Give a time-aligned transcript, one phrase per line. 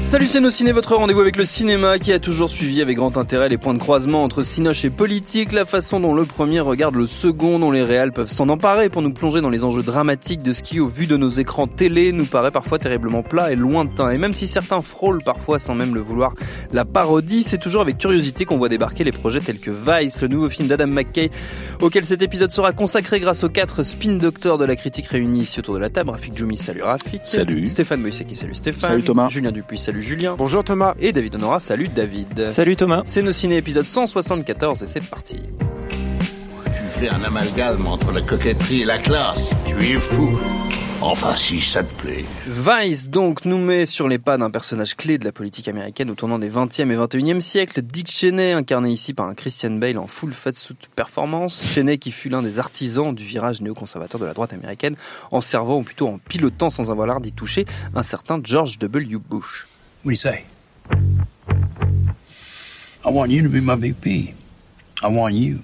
[0.00, 3.18] Salut c'est nos ciné, votre rendez-vous avec le cinéma qui a toujours suivi avec grand
[3.18, 6.94] intérêt les points de croisement entre cinoche et politique, la façon dont le premier regarde
[6.94, 10.42] le second, dont les réals peuvent s'en emparer pour nous plonger dans les enjeux dramatiques
[10.42, 13.56] de ce qui, au vu de nos écrans télé, nous paraît parfois terriblement plat et
[13.56, 14.10] lointain.
[14.10, 16.32] Et même si certains frôlent parfois sans même le vouloir
[16.72, 20.28] la parodie, c'est toujours avec curiosité qu'on voit débarquer les projets tels que Vice, le
[20.28, 21.28] nouveau film d'Adam McKay,
[21.82, 25.58] auquel cet épisode sera consacré grâce aux quatre spin doctors de la critique réunis ici
[25.58, 26.10] autour de la table.
[26.10, 27.20] Rafik Djoumi, salut Rafik.
[27.24, 27.66] Salut.
[27.66, 28.90] Stéphane Moïseki, salut Stéphane.
[28.90, 29.28] Salut Thomas.
[29.28, 30.34] Julien Dupuis, salut Julien.
[30.36, 30.94] Bonjour Thomas.
[31.00, 32.42] Et David Honora, salut David.
[32.42, 33.00] Salut Thomas.
[33.06, 35.40] C'est nos ciné épisode 174 et c'est parti.
[35.88, 39.56] Tu fais un amalgame entre la coquetterie et la classe.
[39.66, 40.38] Tu es fou.
[41.00, 42.26] Enfin, si ça te plaît.
[42.46, 46.14] Vice donc nous met sur les pas d'un personnage clé de la politique américaine au
[46.14, 50.06] tournant des 20e et 21e siècles, Dick Cheney, incarné ici par un Christian Bale en
[50.06, 51.64] full fat suit performance.
[51.64, 54.96] Cheney qui fut l'un des artisans du virage néoconservateur de la droite américaine
[55.30, 59.16] en servant ou plutôt en pilotant sans avoir l'air d'y toucher un certain George W.
[59.16, 59.66] Bush.
[60.02, 60.44] What do you say?
[63.04, 64.32] I want you to be my VP.
[65.02, 65.60] I want you.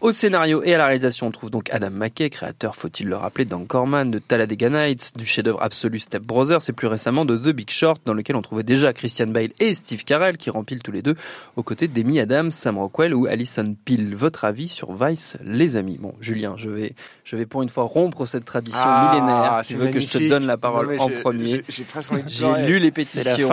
[0.00, 3.44] Au scénario et à la réalisation, on trouve donc Adam McKay, créateur, faut-il le rappeler,
[3.44, 7.70] d'Anchorman, de Talladega Nights, du chef-d'œuvre absolu Step Brothers et plus récemment de The Big
[7.70, 11.00] Short, dans lequel on trouvait déjà Christian Bale et Steve Carell qui rempilent tous les
[11.02, 11.14] deux
[11.56, 14.14] aux côtés d'Amy Adams, Sam Rockwell ou Alison Peel.
[14.16, 15.96] Votre avis sur Vice, les amis?
[16.00, 16.94] Bon, Julien, je vais,
[17.24, 19.60] je vais pour une fois rompre cette tradition Ah, millénaire.
[19.64, 21.48] Tu veux que je te donne la parole en premier?
[21.48, 22.66] j'ai- J'ai presque envie de j'ai pleurer.
[22.66, 23.48] lu les pétitions,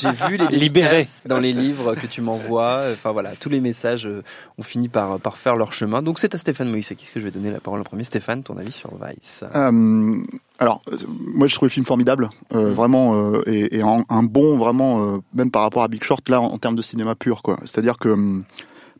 [0.00, 0.46] j'ai vu les
[1.26, 2.84] dans les livres que tu m'envoies.
[2.92, 4.22] Enfin voilà, tous les messages euh,
[4.58, 6.02] ont fini par, par faire leur chemin.
[6.02, 8.04] Donc c'est à Stéphane Moïse à qui que je vais donner la parole en premier.
[8.04, 9.44] Stéphane, ton avis sur Vice?
[9.54, 10.22] Euh,
[10.58, 10.96] alors, euh,
[11.34, 12.72] moi, je trouve le film formidable, euh, Mm.
[12.74, 16.40] vraiment, euh, et, et un, un bon, vraiment, même par rapport à Big Short, là,
[16.40, 17.58] en, en termes de cinéma pur, quoi.
[17.64, 18.44] C'est-à-dire que, hum,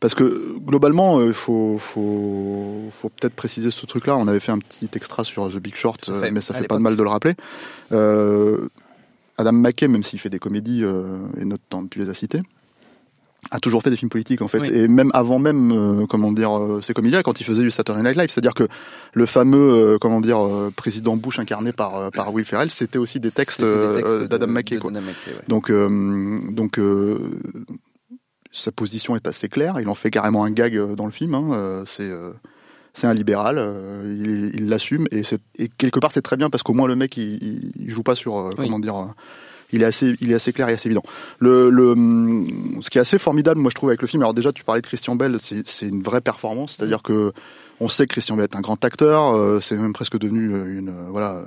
[0.01, 4.17] parce que globalement, il faut, faut, faut peut-être préciser ce truc-là.
[4.17, 6.81] On avait fait un petit extra sur The Big Short, mais ça fait pas de
[6.81, 7.35] mal de le rappeler.
[9.37, 10.83] Adam McKay, même s'il fait des comédies,
[11.39, 12.41] et notamment tu les as cités,
[13.51, 14.69] a toujours fait des films politiques en fait Oui.
[14.71, 18.01] et même avant même euh, comment dire euh, ces comédies-là quand il faisait du Saturday
[18.03, 18.67] Night Live c'est-à-dire que
[19.13, 22.97] le fameux euh, comment dire euh, président Bush incarné par euh, par Will Ferrell c'était
[22.99, 24.91] aussi des textes, euh, textes d'Adam de- McKay de quoi.
[24.91, 25.41] Adam McKay, ouais.
[25.47, 27.19] donc euh, donc euh,
[28.51, 31.83] sa position est assez claire il en fait carrément un gag dans le film hein,
[31.85, 32.31] c'est euh,
[32.95, 35.23] c'est un libéral, euh, il l'assume et,
[35.57, 38.13] et quelque part c'est très bien parce qu'au moins le mec il, il- joue pas
[38.13, 38.65] sur euh, Oui.
[38.65, 39.05] comment dire, euh,
[39.73, 41.03] il est assez il est assez clair et assez évident.
[41.39, 44.33] Le, le hum, ce qui est assez formidable moi je trouve avec le film, alors
[44.33, 47.33] déjà tu parlais de Christian Bell, c'est une vraie performance, c'est-à-dire que
[47.79, 50.77] on sait que Christian Bell est un grand acteur, euh, c'est même presque devenu euh,
[50.77, 51.43] une euh, voilà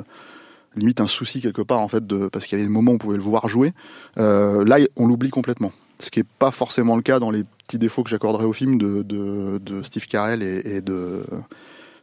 [0.77, 2.97] limite un souci quelque part en fait de parce qu'il y avait des moments où
[2.97, 3.73] on pouvait le voir jouer.
[4.19, 5.73] Euh, là on l'oublie complètement.
[5.99, 8.77] Ce qui est pas forcément le cas dans les petits défauts que j'accorderais au film
[8.77, 11.23] de, de, de Steve Carell et, et de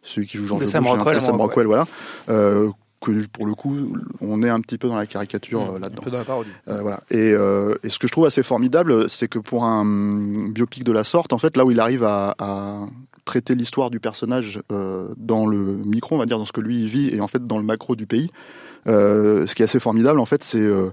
[0.03, 1.21] celui qui joue De Sam hein, Rockwell.
[1.21, 1.85] Sam Rockwell, voilà.
[2.29, 2.69] Euh,
[3.03, 3.75] que pour le coup,
[4.21, 6.01] on est un petit peu dans la caricature euh, Un là-dedans.
[6.01, 6.49] peu dans la parodie.
[6.67, 7.01] Euh, voilà.
[7.11, 10.83] Et, euh, et ce que je trouve assez formidable, c'est que pour un hum, biopic
[10.83, 12.79] de la sorte, en fait, là où il arrive à, à
[13.25, 16.81] traiter l'histoire du personnage euh, dans le micro, on va dire, dans ce que lui
[16.83, 18.29] il vit, et en fait dans le macro du pays,
[18.87, 20.89] euh, ce qui est assez formidable, en fait, c'est euh,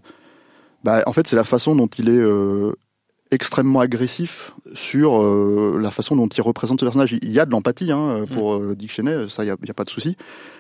[0.85, 2.73] bah, en fait, c'est la façon dont il est euh,
[3.31, 7.13] extrêmement agressif sur euh, la façon dont il représente ce personnage.
[7.13, 9.85] Il y a de l'empathie hein, pour euh, Dick Cheney, ça, il n'y a, pas
[9.85, 10.17] de souci.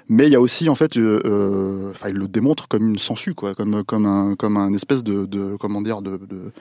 [0.08, 2.98] Mais il y a aussi, en fait, euh, euh, enfin, il le démontre comme une
[2.98, 6.52] sangsue, quoi, comme comme un comme un espèce de, de comment dire de, de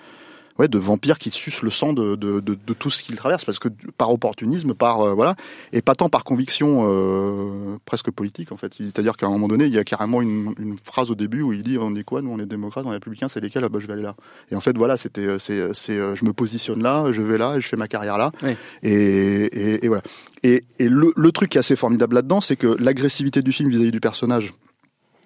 [0.59, 3.45] ouais, de vampire qui suce le sang de, de, de, de tout ce qu'il traverse,
[3.45, 5.35] parce que par opportunisme, par euh, voilà,
[5.73, 8.73] et pas tant par conviction euh, presque politique en fait.
[8.77, 11.53] C'est-à-dire qu'à un moment donné, il y a carrément une, une phrase au début où
[11.53, 13.69] il dit on est quoi, nous on est démocrates, on est républicains, c'est lesquels, ah,
[13.69, 14.15] bah, je vais aller là.
[14.51, 17.55] Et en fait voilà, c'était euh, c'est c'est je me positionne là, je vais là,
[17.55, 18.51] et je fais ma carrière là, Oui.
[18.83, 20.03] et, et, et voilà.
[20.43, 23.69] Et, et le, le truc qui est assez formidable là-dedans, c'est que l'agressivité du film
[23.69, 24.53] vis-à-vis du personnage,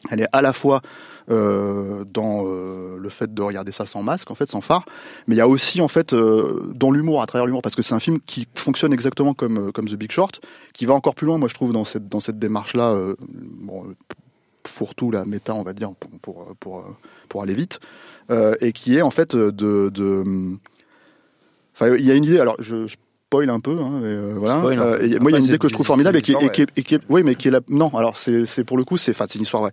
[0.09, 0.81] elle est à la fois
[1.29, 4.85] euh, dans euh, le fait de regarder ça sans masque, en fait, sans phare,
[5.27, 7.81] mais il y a aussi en fait euh, dans l'humour, à travers l'humour, parce que
[7.81, 10.41] c'est un film qui fonctionne exactement comme comme The Big Short,
[10.73, 12.95] qui va encore plus loin, moi je trouve dans cette dans cette démarche-là.
[13.61, 13.85] bon,
[14.67, 16.85] fourre-tout, la méta, on va dire, pour pour pour,
[17.29, 17.79] pour aller vite,
[18.61, 20.23] et qui est en fait de, de
[21.75, 22.39] enfin il y a une idée.
[22.39, 22.95] Alors je, je
[23.27, 24.57] spoil un peu, hein, mais, euh, voilà.
[24.59, 26.35] Spoil et moi, il y a une idée que je trouve formidable et qui, et
[26.35, 27.89] l'histoire, qui, est- et qui est- oui, mais qui est la, non.
[27.97, 29.71] Alors c'est pour le coup, c'est, enfin, c'est une histoire vraie.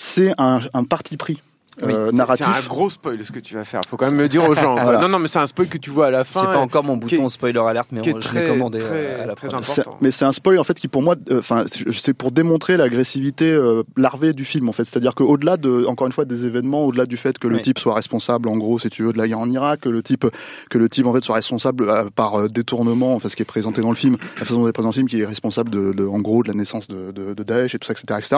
[0.00, 1.42] C'est un, parti pris
[1.84, 2.46] Oui, euh, C'est- narratif.
[2.50, 3.80] C'est un gros spoil ce que tu vas faire.
[3.88, 4.74] Faut quand même le dire aux gens.
[4.82, 4.98] Voilà.
[5.00, 6.40] Non, non, mais c'est un spoil que tu vois à la fin.
[6.40, 8.48] J'ai pas encore mon est- bouton spoiler alerte, mais qui est on- je très- l'ai
[8.48, 9.72] commandé très- euh, à la très important.
[9.72, 12.76] C'est- mais c'est un spoil en fait qui pour moi, euh, enfin, c'est pour démontrer
[12.76, 14.84] l'agressivité euh, larvée du film en fait.
[14.84, 17.62] C'est-à-dire qu'au-delà de, encore une fois, des événements, au-delà du fait que le Oui.
[17.62, 20.02] type soit responsable, en gros, si tu veux, de la guerre en Irak, que le
[20.02, 20.26] type,
[20.70, 23.44] que le type en fait soit responsable euh, par euh, détournement, enfin, ce qui est
[23.44, 25.26] présenté dans le film, la façon dont il est présenté dans le film, qui est
[25.26, 27.92] responsable de, de- en gros, de la naissance de, de, de Daesh et tout ça,
[27.92, 28.36] etc., etc.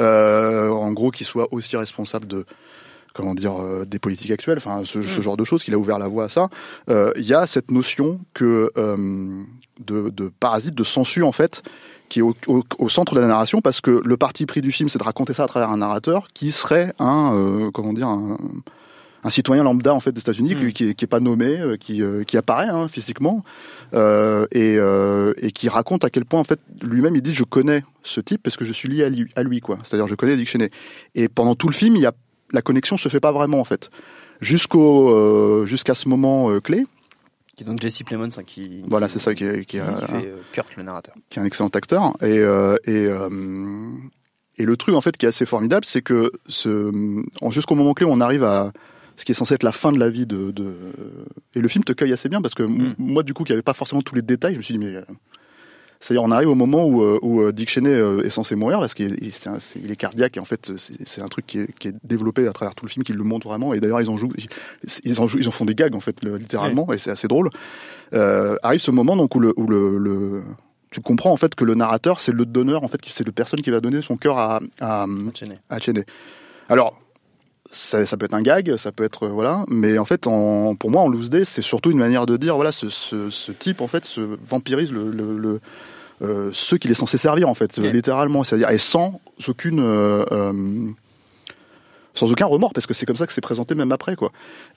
[0.00, 2.44] Euh, en gros, qu'il soit aussi responsable de
[3.14, 5.98] comment dire euh, des politiques actuelles, enfin ce, ce genre de choses, qu'il a ouvert
[5.98, 6.48] la voie à ça.
[6.90, 9.42] Euh, Il y a cette notion que euh,
[9.86, 11.62] de, de parasite, de censure en fait,
[12.08, 14.70] qui est au, au- au centre de la narration, parce que le parti pris du
[14.72, 18.08] film, c'est de raconter ça à travers un narrateur qui serait un euh, comment dire
[18.08, 18.36] un,
[19.26, 20.72] un citoyen lambda en fait des États-Unis Mm.
[20.72, 23.42] qui, qui, est- pas nommé, qui, qui apparaît hein, physiquement
[23.94, 27.44] euh, et, euh, et qui raconte à quel point en fait lui-même il dit je
[27.44, 29.78] connais ce type parce que je suis lié à lui, à lui quoi.
[29.82, 30.70] C'est-à-dire je connais Dick Cheney.
[31.14, 32.12] Et pendant tout le film, il y a
[32.52, 33.90] la connexion se fait pas vraiment en fait.
[34.40, 36.84] Jusqu'au euh, jusqu'à ce moment euh, clé.
[37.56, 38.82] Qui est donc Jesse Plemons hein, qui.
[38.88, 41.14] Voilà, c'est ça qui est, qui Qui, est, qui euh, fait euh, Kurt le narrateur.
[41.30, 42.12] qui est un excellent acteur.
[42.22, 42.38] Et,
[42.90, 43.08] et,
[44.56, 46.90] et le truc en fait qui est assez formidable, c'est que ce,
[47.50, 48.72] jusqu'au moment clé où on arrive à
[49.16, 50.74] ce qui est censé être la fin de la vie de, de...
[51.54, 52.94] et le film te cueille assez bien parce que m- Mm.
[52.98, 54.92] moi du coup qui avait pas forcément tous les détails, je me suis dit mais
[56.04, 58.78] c'est-à-dire on arrive au moment où, euh, où euh, Dick Cheney euh, est censé mourir
[58.78, 60.70] parce qu'il est, il cardiaque et en fait
[61.06, 63.24] c'est un truc qui est, qui est développé à travers tout le film qui le
[63.24, 64.46] montre vraiment et d'ailleurs ils en jouent ils,
[65.04, 67.26] ils en jouent ils en font des gags en fait le- littéralement et c'est assez
[67.26, 67.48] drôle
[68.12, 70.42] euh, arrive ce moment donc où le, où le, le-
[70.90, 73.62] tu comprends en fait que le narrateur c'est le donneur en fait c'est le personne
[73.62, 75.58] qui va donner son cœur à, à, Cheney.
[75.70, 76.04] à Cheney.
[76.68, 76.98] Alors
[77.72, 80.90] ça, ça peut être un gag, ça peut être voilà, mais en fait, en, pour
[80.90, 83.80] moi, en loose day, c'est surtout une manière de dire voilà, ce, ce, ce type
[83.80, 85.60] en fait se vampirise le, le, le-
[86.22, 90.92] euh, ceux qu'il est censé servir en fait, littéralement, c'est-à-dire et sans aucune euh, euh,
[92.14, 94.30] sans aucun remords parce que c'est comme ça que c'est présenté même après quoi.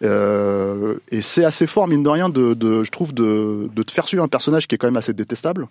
[0.03, 3.91] Euh, et c'est assez fort mine de rien de, de je trouve de, de te
[3.91, 5.67] faire suivre un personnage qui est quand même assez détestable.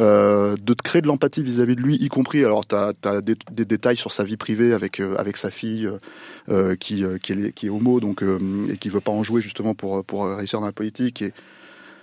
[0.00, 3.36] Euh, de te créer de l'empathie vis-à-vis de lui, y compris alors tu as, des,
[3.50, 5.86] des détails sur sa vie privée avec euh, avec sa fille
[6.48, 8.24] euh, qui qui est, qui est homo donc
[8.70, 11.34] et qui veut pas en jouer justement pour pour réussir dans la politique et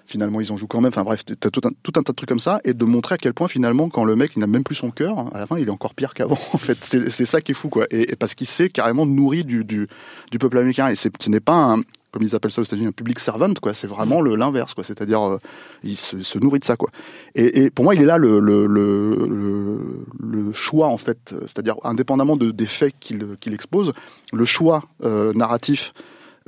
[0.10, 0.90] finalement ils en jouent quand même.
[0.90, 3.16] Enfin bref, t'as tout un, tout un tas de trucs comme ça et de montrer
[3.16, 5.48] à quel point finalement quand le mec il n'a même plus son cœur, à la
[5.48, 6.38] fin il est encore pire qu'avant.
[6.54, 7.86] En fait, c'est ça qui est fou quoi.
[7.92, 9.88] Et, et parce qu'il s'est carrément nourri du, du
[10.32, 12.92] du peuple américain et ce n'est pas un comme ils appellent ça aux États-Unis, un
[12.92, 13.74] public servant, quoi.
[13.74, 14.84] C'est vraiment le l'inverse, quoi.
[14.84, 15.38] C'est-à-dire, euh,
[15.84, 16.90] il se, se nourrit de ça, quoi.
[17.36, 21.36] Et, et pour moi, il est là le le, le, le, le choix, en fait.
[21.42, 23.94] C'est-à-dire, indépendamment de, des faits qu'il expose,
[24.34, 25.94] le choix euh, narratif,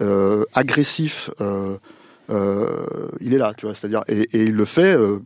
[0.01, 1.29] euh, agressif,
[3.19, 3.75] il est là, tu vois.
[3.75, 5.19] C'est-à-dire, et, il le fait euh,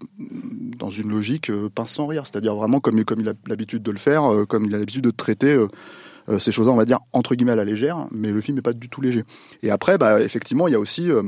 [0.77, 2.23] dans une logique euh, pince sans rire.
[2.25, 5.11] C'est-à-dire vraiment comme il a l'habitude de le faire, euh, comme il a l'habitude de
[5.11, 5.53] traiter.
[5.53, 5.67] Euh,
[6.29, 8.63] euh, ces choses-là, on va dire entre guillemets à la légère, mais le film n'est
[8.63, 9.23] pas du tout léger.
[9.61, 11.23] Et après, bah, effectivement, il y a aussi euh,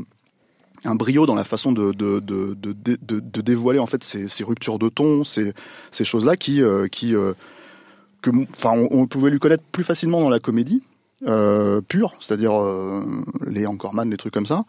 [0.85, 1.91] un brio dans la façon de,
[3.41, 5.53] dévoiler en fait ces, ruptures de ton, ces,
[6.03, 7.33] choses-là qui, euh, euh,
[8.55, 10.81] enfin, on pouvait lui connaître plus facilement dans la comédie.
[11.25, 13.03] Euh, pure, c'est-à-dire euh,
[13.47, 14.65] les Anchorman, des trucs comme ça,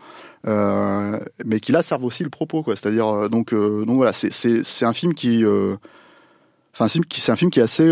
[0.47, 2.75] euh, mais qui là servent aussi le propos, quoi.
[2.75, 5.77] C'est-à-dire euh, donc euh, donc voilà, c'est c'est c'est un film qui euh,
[6.73, 7.91] Enfin, c'est un film qui est assez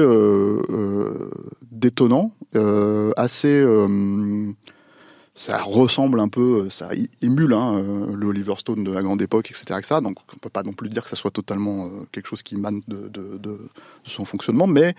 [1.72, 2.30] détonnant,
[3.16, 3.64] assez.
[5.36, 6.88] Euh, ça ressemble un peu, ça
[7.22, 9.96] émule hein, euh, le Oliver Stone de la grande époque, etc., etc.
[10.02, 12.54] Donc, on peut pas non plus dire que ça soit totalement euh, quelque chose qui
[12.54, 13.58] émane de, de, de, de
[14.04, 14.94] son fonctionnement, mais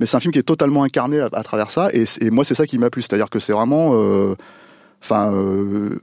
[0.00, 1.90] mais c'est un film qui est totalement incarné à, à travers ça.
[1.92, 4.34] Et, et moi, c'est ça qui m'a plu, c'est-à-dire que c'est vraiment, euh,
[5.02, 5.32] enfin.
[5.32, 5.98] euh,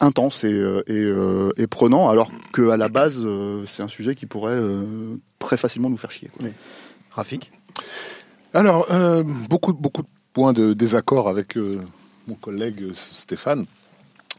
[0.00, 3.88] intense et, euh, et, euh, et prenant, alors que à la base, euh, c'est un
[3.88, 6.28] sujet qui pourrait euh, très facilement nous faire chier.
[6.36, 6.48] Quoi.
[7.12, 7.52] Rafik?
[8.52, 11.80] Alors, euh, beaucoup, beaucoup de points de désaccord avec euh,
[12.26, 13.66] mon collègue euh, Stéphane.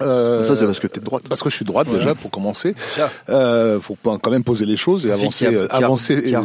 [0.02, 1.22] Euh, Ça, c'est parce que t'es de droite.
[1.30, 2.74] Parce que je suis de droite déjà pour commencer.
[2.90, 3.12] Déjà.
[3.30, 5.78] Euh, faut pas- quand même poser les choses et avancer, qui, a- euh, qui a-
[5.86, 6.36] avancer qui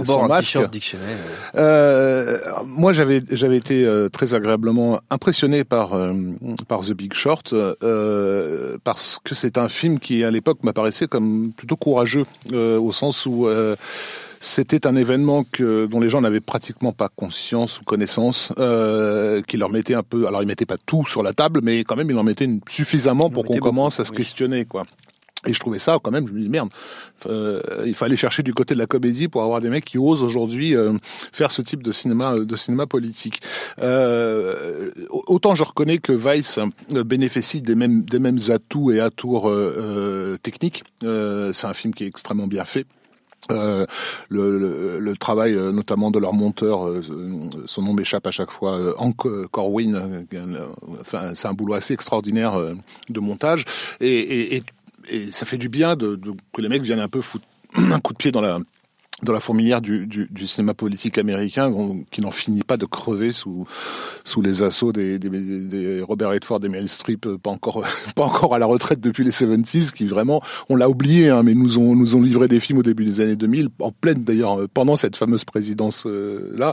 [0.64, 1.02] euh, Dick Cheney.
[1.54, 1.58] euh.
[1.58, 6.12] Euh, moi, j'avais j'avais été euh, très agréablement impressionné par euh,
[6.68, 11.52] par The Big Short euh, parce que c'est un film qui à l'époque m'apparaissait comme
[11.56, 13.76] plutôt courageux euh, au sens où euh,
[14.40, 19.56] c'était un événement que dont les gens n'avaient pratiquement pas conscience ou connaissance, euh, qui
[19.56, 20.26] leur mettait un peu.
[20.26, 22.60] Alors, ils mettaient pas tout sur la table, mais quand même, ils en mettaient une-
[22.68, 24.84] suffisamment Ils pour qu'on commence à se questionner, quoi.
[25.46, 26.68] Et je trouvais ça quand même, je me dis merde,
[27.26, 30.24] euh, il fallait chercher du côté de la comédie pour avoir des mecs qui osent
[30.24, 30.94] aujourd'hui euh,
[31.32, 33.40] faire ce type de cinéma de cinéma politique.
[33.80, 36.58] Euh, autant je reconnais que Vice
[36.92, 40.82] euh, bénéficie des mêmes des mêmes atouts et atours euh, techniques.
[41.02, 42.84] C'est un film qui est extrêmement bien fait.
[43.50, 43.86] Euh,
[44.28, 47.02] le, le, le, travail euh, notamment de leur monteur, euh,
[47.66, 50.26] son nom m'échappe à chaque fois, euh, Hank Corwin,
[51.00, 52.58] enfin, c'est un boulot assez extraordinaire
[53.08, 53.64] de montage.
[54.00, 54.62] Et, et, et,
[55.08, 58.00] et, ça fait du bien de, de, que les mecs viennent un peu foutre un
[58.00, 58.58] coup de pied dans la
[59.22, 61.72] dans la fourmilière du, du, du, cinéma politique américain
[62.10, 63.66] qui n'en finit pas de crever sous
[64.24, 67.84] sous les assauts des, des, des Robert Redford et Meryl Streep euh, pas encore
[68.14, 71.54] pas encore à la retraite depuis les 70s qui vraiment on l'a oublié hein, mais
[71.54, 74.60] nous ont nous ont livré des films au début des années 2000 en pleine d'ailleurs
[74.60, 76.72] euh, pendant cette fameuse présidence euh, là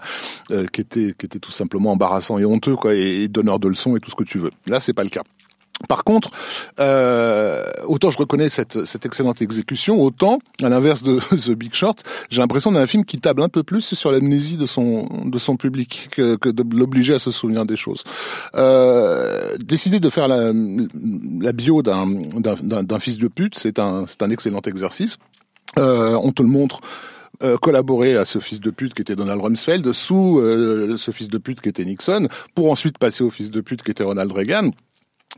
[0.51, 3.67] euh, qui était qui était tout simplement embarrassant et honteux quoi et, et donneur de
[3.67, 4.51] leçons et tout ce que tu veux.
[4.67, 5.23] Là c'est pas le cas
[5.87, 6.31] par contre,
[6.79, 12.03] euh, autant je reconnais cette, cette, excellente exécution, autant, à l'inverse de The Big Short,
[12.29, 15.57] j'ai l'impression d'un film qui table un peu plus sur l'amnésie de son, de son
[15.57, 18.03] public que, que de l'obliger à se souvenir des choses.
[18.55, 20.51] Euh, décider de faire la,
[21.41, 25.17] la bio d'un fils de pute, c'est un, un excellent exercice.
[25.77, 26.79] Euh, on te le montre
[27.43, 31.27] euh, collaborer à ce fils de pute qui était Donald Rumsfeld sous euh, ce fils
[31.27, 34.31] de pute qui était Nixon, pour ensuite passer au fils de pute qui était Ronald
[34.31, 34.71] Reagan.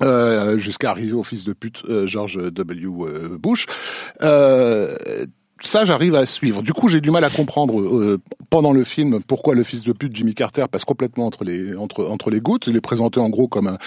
[0.04, 2.88] Euh, jusqu'à arriver au fils de pute euh, George W.
[3.40, 3.66] Bush.
[4.22, 4.96] Euh,
[5.62, 6.62] ça, j'arrive à suivre.
[6.62, 9.92] Du coup, j'ai du mal à comprendre euh, pendant le film pourquoi le fils de
[9.92, 12.68] pute Jimmy Carter passe complètement entre les entre entre les gouttes.
[12.68, 13.78] Il est présenté en gros comme un,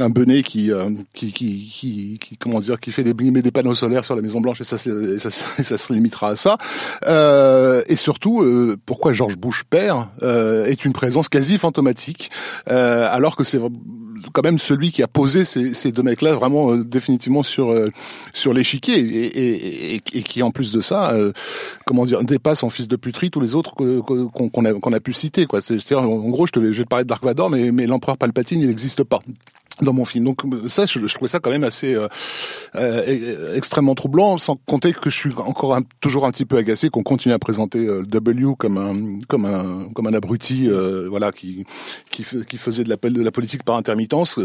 [0.00, 4.04] un benet qui, euh, qui, qui, qui comment dire qui fait des des panneaux solaires
[4.04, 6.58] sur la Maison Blanche et ça ça, ça, se limitera à ça.
[7.06, 12.30] Euh, et surtout, euh, pourquoi George Bush père euh, est une présence quasi fantomatique,
[12.66, 13.60] alors que c'est
[14.32, 17.74] quand même celui qui a posé ces, ces deux mecs-là vraiment définitivement sur
[18.32, 21.32] sur l'échiquier et, et, et, qui en plus de ça euh,
[21.84, 25.12] comment dire, dépasse en fils de puterie tous les autres qu'on a, qu'on a pu
[25.12, 25.46] citer.
[25.46, 25.60] Quoi.
[25.60, 28.16] C'est-à-dire, en gros, je, te, je vais te parler de Dark Vador, mais, mais l'empereur
[28.16, 29.20] Palpatine, il n'existe pas
[29.82, 30.24] dans mon film.
[30.24, 32.08] Donc ça, je, je trouvais ça quand même assez euh,
[32.74, 36.88] euh, extrêmement troublant, sans compter que je suis encore un, toujours un petit peu agacé
[36.88, 41.32] qu'on continue à présenter euh, W comme un comme un comme un abruti, euh, voilà,
[41.32, 41.64] qui
[42.10, 44.38] qui, faisait de la, de la politique par intermittence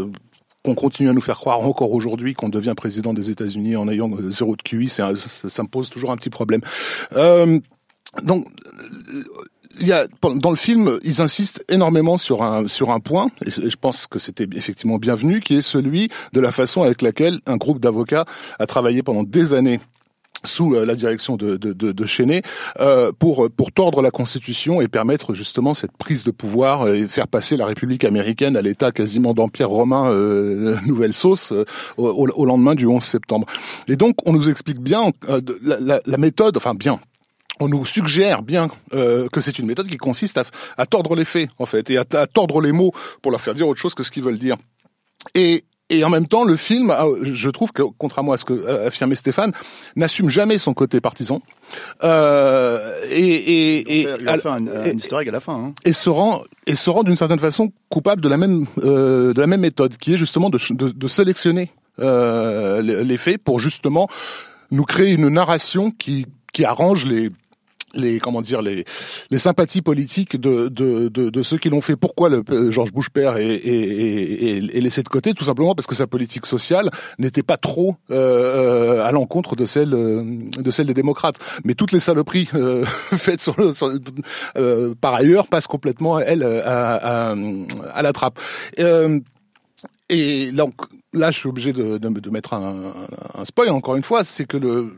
[0.64, 4.10] qu'on continue à nous faire croire encore aujourd'hui qu'on devient président des États-Unis en ayant
[4.10, 6.60] euh, zéro de QI, ça, ça, me pose toujours un petit problème.
[7.12, 7.60] Euh,
[8.22, 8.46] donc,
[9.80, 13.50] il y a dans le film, ils insistent énormément sur un sur un point, et
[13.50, 17.56] je pense que c'était effectivement bienvenu, qui est celui de la façon avec laquelle un
[17.56, 18.24] groupe d'avocats
[18.58, 19.80] a travaillé pendant des années
[20.44, 22.42] sous euh, la direction de, de, de, de Chenet,
[22.80, 27.26] euh, pour pour tordre la Constitution et permettre justement cette prise de pouvoir et faire
[27.26, 31.64] passer la République américaine à l'état quasiment d'empire romain euh, nouvelle sauce euh,
[31.96, 33.46] au, au, lendemain du 11 septembre.
[33.88, 37.00] Et donc on nous explique bien euh, la, la, la méthode, enfin bien,
[37.60, 40.44] on nous suggère bien euh, que c'est une méthode qui consiste à,
[40.76, 43.54] à, tordre les faits, en fait, et à, à, tordre les mots pour leur faire
[43.54, 44.56] dire autre chose que ce qu'ils veulent dire.
[45.34, 49.14] Et, et en même temps, le film, je trouve que, contrairement à ce que affirmait
[49.14, 49.52] Stéphane,
[49.96, 51.40] n'assume jamais son côté partisan.
[52.04, 55.54] Euh, et, et, et, il a fait un, un historique à la fin.
[55.54, 55.72] Hein.
[55.84, 59.40] Et se rend, et se rend d'une certaine façon coupable de la même, euh, de
[59.40, 64.08] la même méthode, qui est justement de, de, de sélectionner euh, les faits pour justement
[64.70, 67.30] nous créer une narration qui, qui arrange les
[67.94, 68.84] les comment dire les
[69.30, 71.96] les sympathies politiques de de de, de ceux qui l'ont fait.
[71.96, 75.34] Pourquoi le euh, George Bush père est, est, est, est, laissé de côté?
[75.34, 79.94] Tout simplement parce que sa politique sociale n'était pas trop euh, à l'encontre de celle
[79.94, 80.22] euh,
[80.58, 81.36] de celle des démocrates.
[81.64, 83.92] Mais toutes les saloperies euh, faites sur, sur
[84.56, 87.34] euh, par ailleurs passent complètement elle à,
[87.94, 88.38] à la trappe.
[90.10, 90.74] Et donc
[91.12, 92.92] là, je suis obligé de, de, de mettre un,
[93.34, 94.96] un, spoil encore une fois, c'est que le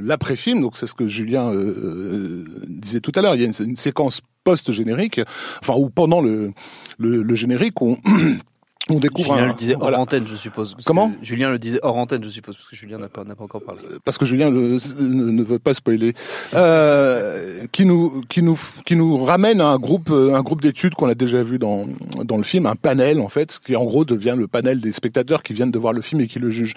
[0.00, 3.46] l'après-film, donc c'est ce que Julien euh, euh, disait tout à l'heure, il y a
[3.46, 5.20] une, une séquence post-générique,
[5.60, 6.50] enfin ou pendant le,
[6.98, 7.96] le, le générique, on
[8.90, 10.00] on découvre Julien un, le disait hors voilà.
[10.00, 10.76] antenne, je suppose.
[10.84, 11.10] Comment?
[11.22, 13.64] Julien le disait hors antenne, je suppose, parce que Julien n'a pas, n'a pas encore
[13.64, 13.80] parlé.
[14.04, 16.12] Parce que Julien le, ne, ne, veut pas spoiler.
[16.52, 21.08] Euh, qui nous, qui nous, qui nous ramène à un groupe, un groupe d'études qu'on
[21.08, 21.86] a déjà vu dans
[22.24, 25.42] dans le film, un panel en fait, qui en gros devient le panel des spectateurs
[25.42, 26.74] qui viennent de voir le film et qui le jugent.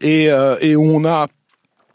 [0.00, 1.28] Et euh, et où on a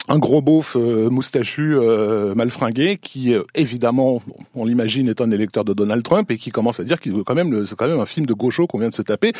[0.07, 4.21] un gros beauf euh, moustachu euh, mal fringué qui euh, évidemment
[4.55, 7.35] on l'imagine est un électeur de Donald Trump et qui commence à dire qu'il quand
[7.35, 9.33] même c'est quand même un film de gaucho qu'on vient de se taper.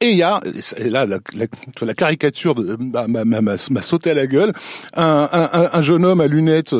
[0.00, 0.40] Et il y a
[0.76, 4.52] et là la, caricature m'a sauté à la gueule
[4.94, 6.74] un, un, un, jeune homme à lunettes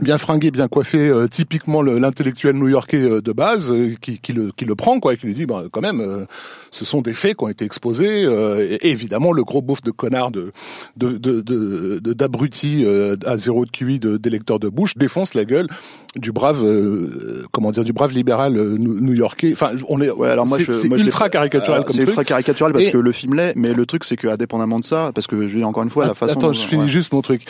[0.00, 4.32] bien fringué, bien coiffé, euh, typiquement le- l'intellectuel new-yorkais euh, de base, euh, qui, qui,
[4.32, 6.24] le, qui le prend, quoi, et qui lui dit, bah, quand même, euh,
[6.70, 9.82] ce sont des faits qui ont été exposés, euh, et, et évidemment le gros beauf
[9.82, 10.52] de connard de
[10.96, 15.44] de de de- de- d'abruti euh, à zéro de QI d'électeur de Bush défonce la
[15.44, 15.66] gueule
[16.16, 19.50] du brave, euh, comment dire, du brave libéral euh, new- new-yorkais.
[19.52, 22.86] Enfin, on est, Ouais, alors moi, je, c'est ultra caricatural comme C'est ultra caricatural parce
[22.86, 25.46] Et- que le film l'est, mais le truc c'est que indépendamment de ça, parce que
[25.46, 26.32] je dis encore une fois la façon.
[26.38, 26.88] Attends, dont- je finis ouais.
[26.88, 27.42] juste mon truc.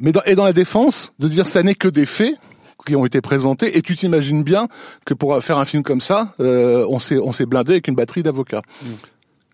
[0.00, 2.34] Mais dans, et dans la défense, de dire ça n'est que des faits
[2.86, 4.68] qui ont été présentés, et tu t'imagines bien
[5.04, 7.94] que pour faire un film comme ça, euh, on s'est on s'est blindé avec une
[7.94, 8.62] batterie d'avocats.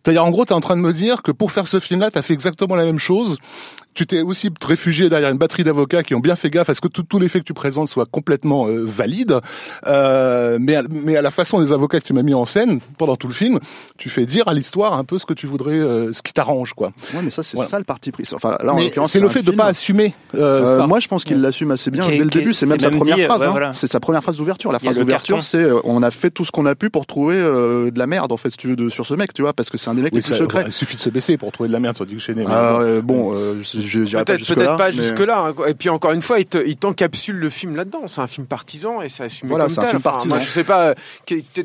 [0.05, 2.11] C'est-à-dire, en gros, tu es en train de me dire que pour faire ce film-là,
[2.11, 3.39] tu as fait exactement la même chose.
[3.95, 6.81] Tu t'es aussi réfugié derrière une batterie d'avocats qui ont bien fait gaffe à ce
[6.81, 9.39] que tout- tous les faits que tu présentes soient complètement euh, valides.
[9.87, 12.81] Euh, mais, à, mais à la façon des avocats que tu m'as mis en scène
[12.99, 13.59] pendant tout le film,
[13.99, 16.73] tu fais dire à l'histoire un peu ce que tu voudrais, euh, ce qui t'arrange,
[16.75, 16.89] quoi.
[17.15, 17.71] Ouais, mais ça c'est Voilà.
[17.71, 18.25] ça le parti pris.
[18.35, 19.57] Enfin là, en l'occurrence, c'est le fait de film.
[19.57, 20.87] pas assumer euh, Euh, ça.
[20.87, 22.53] moi, je pense qu'il l'assume assez bien dès le début.
[22.55, 23.41] C'est même sa première dit, phrase.
[23.43, 23.51] ouais, hein.
[23.51, 23.73] voilà.
[23.73, 24.73] C'est sa première phrase d'ouverture.
[24.73, 27.37] La phrase d'ouverture, c'est euh, on a fait tout ce qu'on a pu pour trouver
[27.37, 29.53] euh, de la merde en fait, si tu veux, de, sur ce mec, tu vois,
[29.53, 30.65] parce que c'est un des mecs Oui, les plus secrets.
[30.67, 32.45] Il suffit de se baisser pour trouver de la merde sur Dick Cheney.
[32.49, 33.35] Ah, bon.
[34.13, 34.77] Pas Peut-être là.
[34.77, 35.53] pas mais- jusque là.
[35.69, 38.03] Et puis encore une fois, il te- il t'encapsule le film là-dedans.
[38.07, 39.91] C'est un film partisan et c'est assumé Voilà, comme c'est un tel.
[39.91, 40.35] film Enfin, partisan.
[40.37, 40.89] Moi, je sais pas.
[40.89, 40.95] euh,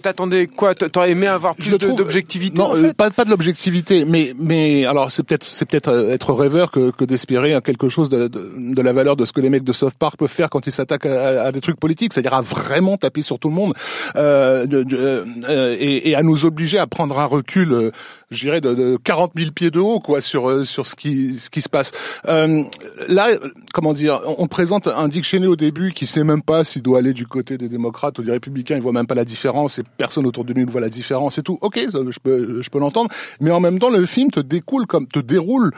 [0.01, 0.75] T'attendais quoi?
[0.75, 2.93] T'aurais aimé avoir plus d'objectivité Non, en euh, fait?
[2.93, 6.91] pas, pas de l'objectivité, mais mais alors c'est peut-être c'est peut-être euh, être rêveur que,
[6.91, 9.63] que d'espérer à quelque chose de, de, de la valeur de ce que les mecs
[9.63, 12.41] de South Park peuvent faire quand ils s'attaquent à, à des trucs politiques, c'est-à-dire à
[12.41, 13.73] vraiment taper sur tout le monde
[14.15, 17.91] euh, de- de- euh, et, et à nous obliger à prendre un recul, euh,
[18.31, 21.36] je dirais de, de 40 000 pieds de haut quoi sur euh, sur ce qui
[21.36, 21.91] ce qui se passe.
[22.27, 22.63] Euh,
[23.07, 23.29] là,
[23.74, 27.00] comment dire, on, présente un Dick Cheney au début qui sait même pas s'il doit
[27.00, 29.83] aller du côté des démocrates ou des républicains, il voit même pas la différence et
[29.98, 31.57] personne autour de lui ne voit la différence et tout.
[31.62, 33.09] Ok, je peux je peux l'entendre,
[33.39, 35.71] mais en même temps le film te découle comme te déroule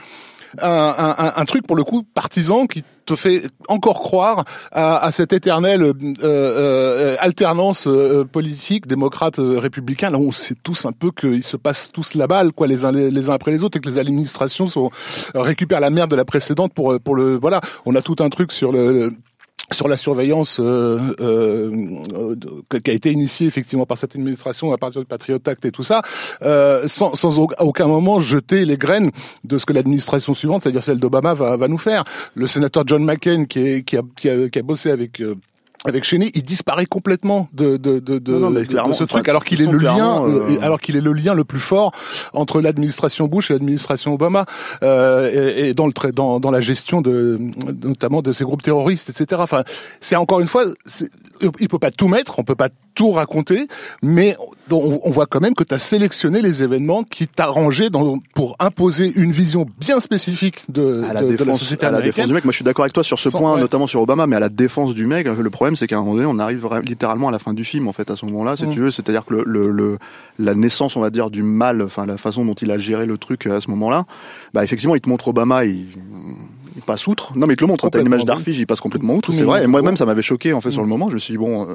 [0.60, 5.10] un, un, un- truc pour le coup partisan qui te fait encore croire à, à
[5.12, 5.92] cette éternelle euh,
[6.22, 10.10] euh, alternance euh, politique démocrate euh, républicain.
[10.10, 12.92] Là on sait tous un peu qu'ils se passent tous la balle quoi les uns
[12.92, 14.90] les, uns après les autres et que les administrations sont
[15.34, 17.60] récupèrent la merde de la précédente pour euh, pour le voilà.
[17.86, 19.12] On a tout un truc sur le
[19.72, 21.70] sur la surveillance euh, euh,
[22.14, 25.70] euh, qui a été initiée effectivement par cette administration à partir du Patriot Act et
[25.70, 26.02] tout ça,
[26.42, 29.10] euh, sans, sans aucun moment jeter les graines
[29.44, 32.04] de ce que l'administration suivante, c'est-à-dire celle d'Obama, va, va nous faire.
[32.34, 35.34] Le sénateur John McCain qui, est, qui, a, qui, a, qui a bossé avec euh,
[35.84, 39.60] avec Cheney, il disparaît complètement de de de, de, Non, non, ce truc, alors qu'il
[39.62, 41.92] est le lien, euh, euh, alors qu'il est le lien le plus fort
[42.32, 44.46] entre l'administration Bush et l'administration Obama,
[44.84, 47.38] euh, et, et dans le dans dans la gestion de
[47.84, 49.40] notamment de ces groupes terroristes, etc.
[49.42, 49.64] Enfin,
[50.00, 50.64] c'est encore une fois,
[51.60, 53.66] il peut pas tout mettre, on peut pas tout raconter,
[54.02, 54.36] mais
[54.70, 57.88] on, on voit quand même que tu as sélectionné les événements qui t'arrangeaient
[58.34, 61.90] pour imposer une vision bien spécifique de, à la de, de la défense, société à
[61.90, 62.44] la défense du mec.
[62.44, 64.40] Moi, je suis d'accord avec toi sur ce Sans- point, notamment sur Obama, mais à
[64.40, 67.32] la défense du mec, le problème, c'est qu'à un moment donné, on arrive littéralement à
[67.32, 68.70] la fin du film, en fait, à ce moment-là, si Mm.
[68.72, 68.90] tu veux.
[68.90, 69.98] C'est-à-dire que le, le, le-
[70.38, 73.18] la naissance, on va dire, du mal, enfin, la façon dont il a géré le
[73.18, 74.04] truc euh, à ce moment-là,
[74.54, 75.86] bah, effectivement, il te montre Obama, il,
[76.76, 77.36] il passe outre.
[77.36, 77.88] Non, mais il te le montre.
[77.90, 79.64] T'as une image d'Arfige, il passe complètement outre, c'est vrai.
[79.64, 79.98] Et moi-même, court.
[79.98, 80.84] ça m'avait choqué, en fait, sur Mm.
[80.84, 81.08] le moment.
[81.08, 81.74] Je me suis dit, bon, euh,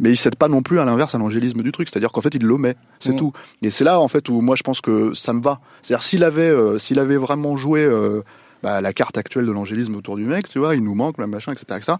[0.00, 1.88] mais il cède pas non plus à l'inverse à l'angélisme du truc.
[1.88, 2.76] C'est-à-dire qu'en fait, il l'omet.
[3.00, 3.16] C'est Mm.
[3.16, 3.32] tout.
[3.62, 5.60] Et c'est là, en fait, où moi, je pense que ça me va.
[5.82, 8.22] C'est-à-dire, s'il avait, euh, s'il avait vraiment joué, euh,
[8.62, 11.26] bah, la carte actuelle de l'angélisme autour du mec, tu vois, il nous manque, le
[11.26, 11.92] machin, etc., etc.,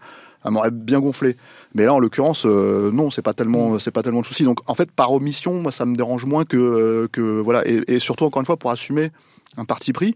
[0.43, 1.37] ça m'aurait bien gonflé.
[1.75, 4.45] Mais là, en l'occurrence, euh, non, c'est pas tellement, c'est pas tellement le souci.
[4.45, 7.83] Donc, en fait, par omission, moi, ça me dérange moins que, euh, que voilà, et,
[7.89, 9.11] et surtout encore une fois pour assumer
[9.57, 10.15] un parti pris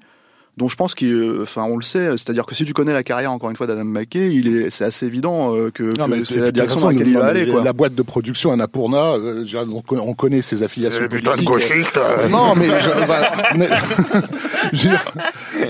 [0.59, 3.33] dont je pense qu'il, enfin, on le sait, c'est-à-dire que si tu connais la carrière
[3.33, 6.25] encore une fois d'Adam McKay, il est, c'est assez évident euh, que, Non, que mais
[6.27, 7.65] c'est la direction dans laquelle il va aller, quoi.
[7.65, 11.97] La boîte de production Annapurna, euh, on, connaît, on connaît ses affiliations putain de gauchiste.
[11.97, 13.69] Euh, non, mais, je, bah, mais-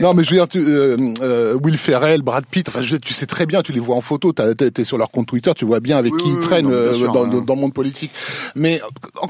[0.01, 3.13] non, mais je veux dire, tu, euh, euh, Will Ferrell, Brad Pitt, enfin, je- tu
[3.15, 5.81] sais très bien, tu les vois en photo, t'es sur leur compte Twitter, tu vois
[5.81, 7.43] bien avec Oui, qui oui, ils traînent non, euh, sûr, dans, hein.
[7.47, 8.11] dans le monde politique.
[8.57, 8.81] Mais
[9.21, 9.29] en-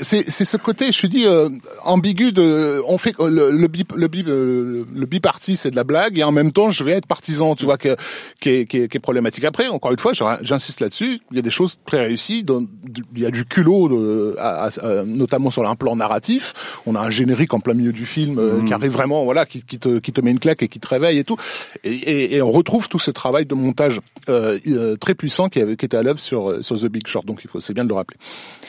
[0.00, 1.48] c'est c'est ce côté, je suis dit euh,
[1.84, 5.84] ambigu de, on fait le le bi le bi euh, le biparti c'est de la
[5.84, 7.96] blague et en même temps je vais être partisan, tu vois que
[8.40, 9.44] qui est, qui est, qui est problématique.
[9.44, 12.66] Après encore une fois, j'in- j'insiste là-dessus, il y a des choses très réussies, dont-
[13.14, 16.54] il y a du culot, de, à- à- à- notamment sur un plan narratif.
[16.86, 19.62] On a un générique en plein milieu du film euh, qui arrive vraiment, voilà, qui,
[19.62, 21.36] qui te qui te met une claque et qui te réveille et tout,
[21.84, 25.60] et, et, et on retrouve tout ce travail de montage euh, euh, très puissant qui,
[25.60, 27.26] avait, qui était à l'œuvre sur sur The Big Short.
[27.26, 28.16] Donc il faut, c'est bien de le rappeler.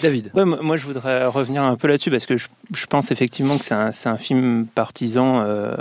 [0.02, 0.32] David.
[0.34, 3.74] Ouais, moi, je voudrais revenir un peu là-dessus parce que je, pense effectivement que c'est
[4.10, 5.76] un, film partisan euh,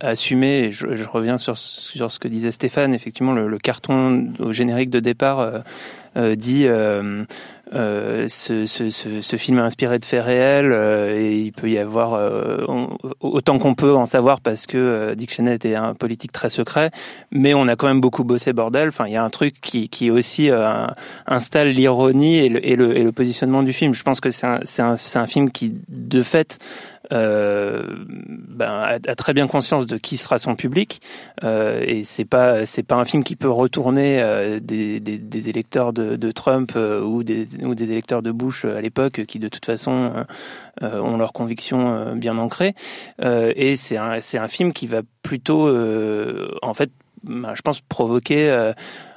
[0.00, 0.64] assumé.
[0.64, 2.94] Et je, reviens sur, sur ce que disait Stéphane.
[2.94, 5.58] Effectivement, le, carton au générique de départ euh,
[6.16, 6.66] euh, dit
[7.74, 11.70] euh, euh, ce, ce, ce, film est inspiré de faits réels euh, et il peut
[11.70, 12.64] y avoir euh,
[13.20, 16.90] autant qu'on peut en savoir parce que euh, Dick Cheney était un politique très secret,
[17.30, 18.88] mais on a quand même beaucoup bossé bordel.
[18.88, 20.50] Enfin, il y a un truc qui, qui aussi
[21.26, 23.94] installe l'ironie et le, et, le, et le positionnement du film.
[23.94, 26.58] Je pense que c'est un, un, un film qui, de fait,
[27.12, 31.00] euh, ben, a, a, très bien conscience de qui sera son public.
[31.44, 35.48] Euh, et c'est pas c'est pas un film qui peut retourner euh, des, des, des,
[35.48, 39.38] électeurs de, de Trump euh, ou des ou des électeurs de Bush à l'époque qui
[39.38, 40.24] de toute façon
[40.82, 42.74] euh, ont leurs convictions bien ancrées
[43.22, 45.68] et c'est un c'est un film qui va plutôt
[46.62, 46.90] en fait
[47.22, 48.72] ben, je pense provoquer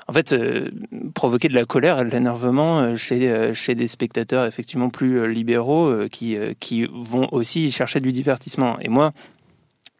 [0.09, 0.71] en fait, euh,
[1.13, 5.31] provoquer de la colère et de l'énervement euh, chez, euh, chez des spectateurs effectivement plus
[5.31, 8.79] libéraux qui, qui vont aussi chercher du divertissement.
[8.79, 9.13] Et moi,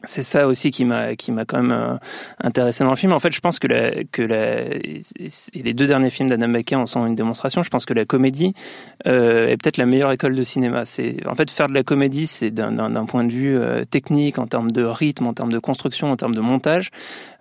[0.06, 1.98] c'est ça aussi qui m'a qui m'a quand même euh,
[2.42, 3.12] intéressé dans le film.
[3.12, 5.02] En fait, je pense que que et
[5.54, 7.64] les deux derniers films d'Adam McKay en sont une démonstration.
[7.64, 8.54] Je pense que la comédie
[9.08, 10.86] euh, est peut-être la meilleure école de cinéma.
[10.86, 14.48] C'est en fait faire de la comédie, c'est d'un point de vue euh, technique, en
[14.48, 16.92] termes de rythme, en termes de construction, en termes de montage,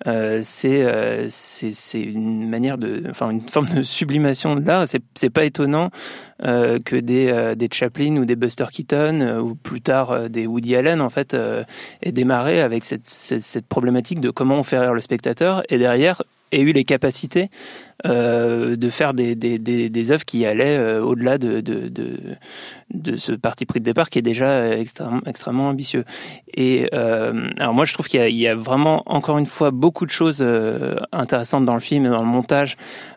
[0.04, 4.88] c'est euh, c'est une manière de, enfin une forme de sublimation de l'art.
[4.88, 5.90] C'est c'est pas étonnant
[6.40, 11.10] que des, des Chaplin ou des Buster Keaton ou plus tard des Woody Allen en
[11.10, 11.36] fait
[12.02, 12.12] aient
[12.56, 16.84] avec cette, problématique de comment on fait rire le spectateur et derrière aient eu les
[16.84, 17.50] capacités
[18.06, 21.90] euh, de faire des, des, des, œuvres qui allaient euh, au-delà de, de,
[22.94, 26.04] de, ce parti pris de départ qui est déjà extrêmement, extrêmement ambitieux.
[26.54, 30.12] Et euh, alors moi je trouve qu'il y, a vraiment encore une fois beaucoup de
[30.12, 30.46] choses
[31.10, 32.76] intéressantes dans le film et dans le montage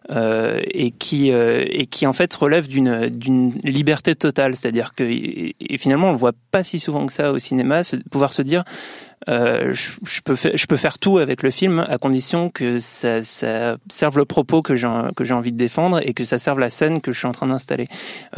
[0.09, 6.11] et qui et qui en fait relèvent d'une liberté totale, c'est-à-dire que et, finalement on
[6.11, 8.63] le voit pas si souvent que ça au cinéma, pouvoir se dire
[9.27, 13.77] je, peux faire, je peux faire tout avec le film à condition que ça, ça
[13.89, 17.01] serve le propos j'ai que j'ai envie de défendre et que ça serve la scène
[17.01, 17.87] que je suis en train d'installer.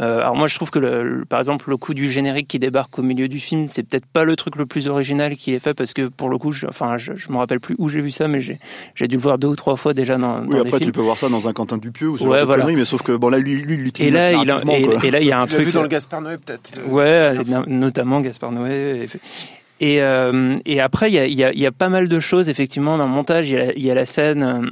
[0.00, 2.58] Euh, alors moi je trouve que le, le, par exemple le coup du générique qui
[2.58, 5.58] débarque au milieu du film c'est peut-être pas le truc le plus original qui est
[5.58, 8.00] fait parce que pour le coup je, enfin je, je me rappelle plus où j'ai
[8.00, 10.42] vu ça mais j'ai dû le voir deux ou trois fois déjà dans.
[10.42, 12.64] Oui dans après tu peux voir ça dans un Quentin Dupieux ou ce ouais, voilà.
[12.66, 15.20] mais sauf que bon là lui lui, lui et là il a, et, et, là
[15.20, 16.70] il y a un tu truc vu dans le Gaspard Noé peut-être.
[16.88, 17.34] Ouais
[17.66, 19.08] notamment Gaspard Noé.
[19.80, 22.48] Et, euh, et après, il y a, y, a, y a, pas mal de choses,
[22.48, 23.50] effectivement, dans le montage.
[23.50, 24.70] Il y, y a, la scène...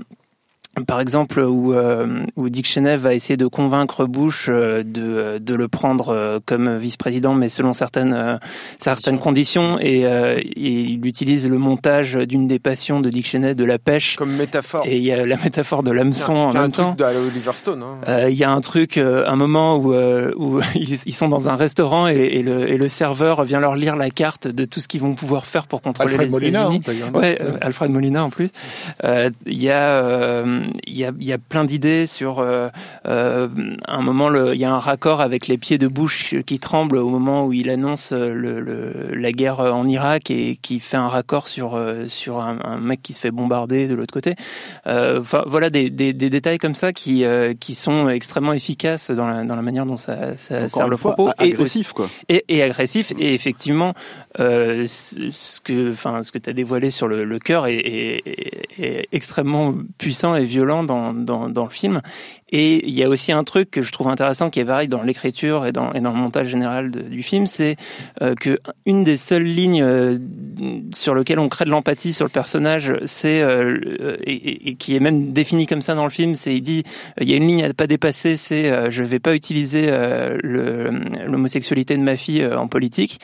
[0.78, 5.38] Euh, par exemple, où, euh, où Dick Cheney va essayer de convaincre Bush euh, de,
[5.38, 8.36] de le prendre euh, comme vice-président, mais selon certaines, euh,
[8.78, 13.54] certaines conditions, et, euh, et, il utilise le montage d'une des passions de Dick Cheney,
[13.54, 14.16] de la pêche.
[14.16, 14.84] Comme métaphore.
[14.86, 16.94] Et il y a la métaphore de l'hameçon en même un temps.
[16.94, 17.82] truc d'Oliver Stone.
[17.82, 17.98] Hein.
[18.08, 21.54] Euh, il y a un truc, un moment où, où ils, ils, sont dans un
[21.54, 24.88] restaurant et, et, le, et le serveur vient leur lire la carte de tout ce
[24.88, 27.02] qu'ils vont pouvoir faire pour contrôler Alfred les Molina, États-Unis.
[27.14, 28.50] Hein, ouais, Alfred Molina en plus.
[29.02, 30.44] Il y a
[30.86, 32.68] il y a, y a plein d'idées sur euh,
[33.06, 33.48] euh,
[33.86, 37.08] un moment il y a un raccord avec les pieds de Bush qui tremblent au
[37.08, 41.48] moment où il annonce le, le, la guerre en Irak et qui fait un raccord
[41.48, 44.34] sur sur un, un mec qui se fait bombarder de l'autre côté.
[44.86, 47.24] Enfin voilà des, des, des, détails comme ça qui
[47.60, 51.14] qui sont extrêmement efficaces dans la, dans la manière dont ça, ça sert le fois,
[51.14, 51.32] propos.
[51.38, 52.08] Agressif et, quoi.
[52.28, 53.12] et, et agressif.
[53.18, 53.94] Et effectivement
[54.40, 58.22] euh, ce que enfin ce que tu as dévoilé sur le, le cœur est, est,
[58.78, 62.00] est, extrêmement puissant et violent dans, dans, le film.
[62.50, 65.02] Et il y a aussi un truc que je trouve intéressant qui est pareil dans
[65.02, 67.76] l'écriture et dans, et dans le montage général du film, c'est
[68.20, 70.18] euh, que une des seules lignes euh,
[70.92, 75.00] sur lesquelles on crée de l'empathie sur le personnage, c'est euh, et, et, qui est
[75.00, 76.84] même définie comme ça dans le film, c'est il dit
[77.20, 79.90] il y a une ligne à pas dépasser, c'est euh, je vais pas utiliser
[80.42, 83.18] l'homosexualité de ma fille en politique.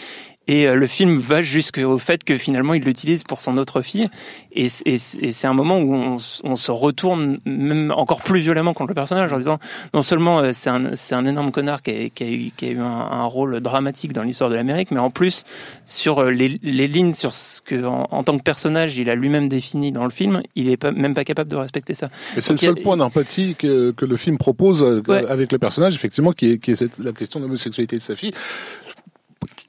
[0.49, 4.09] Et le film va jusqu'au fait que finalement il l'utilise pour son autre fille.
[4.53, 8.73] Et, et, et c'est un moment où on, on, se retourne même encore plus violemment
[8.73, 9.59] contre le personnage en disant
[9.93, 12.79] non seulement c'est un, un énorme connard qui a, qui a eu, qui a eu
[12.79, 15.45] un, un, rôle dramatique dans l'histoire de l'Amérique, mais en plus
[15.85, 19.51] sur les, les lignes, sur ce que en, en, tant que personnage il a lui-même
[19.51, 22.09] défini dans le film, il est pas, même pas capable de respecter ça.
[22.37, 25.27] Et c'est le seul a, point d'empathie que, que, le film propose ouais.
[25.29, 28.17] avec le personnage, effectivement, qui est, qui est cette, la question de l'homosexualité de sa
[28.17, 28.33] fille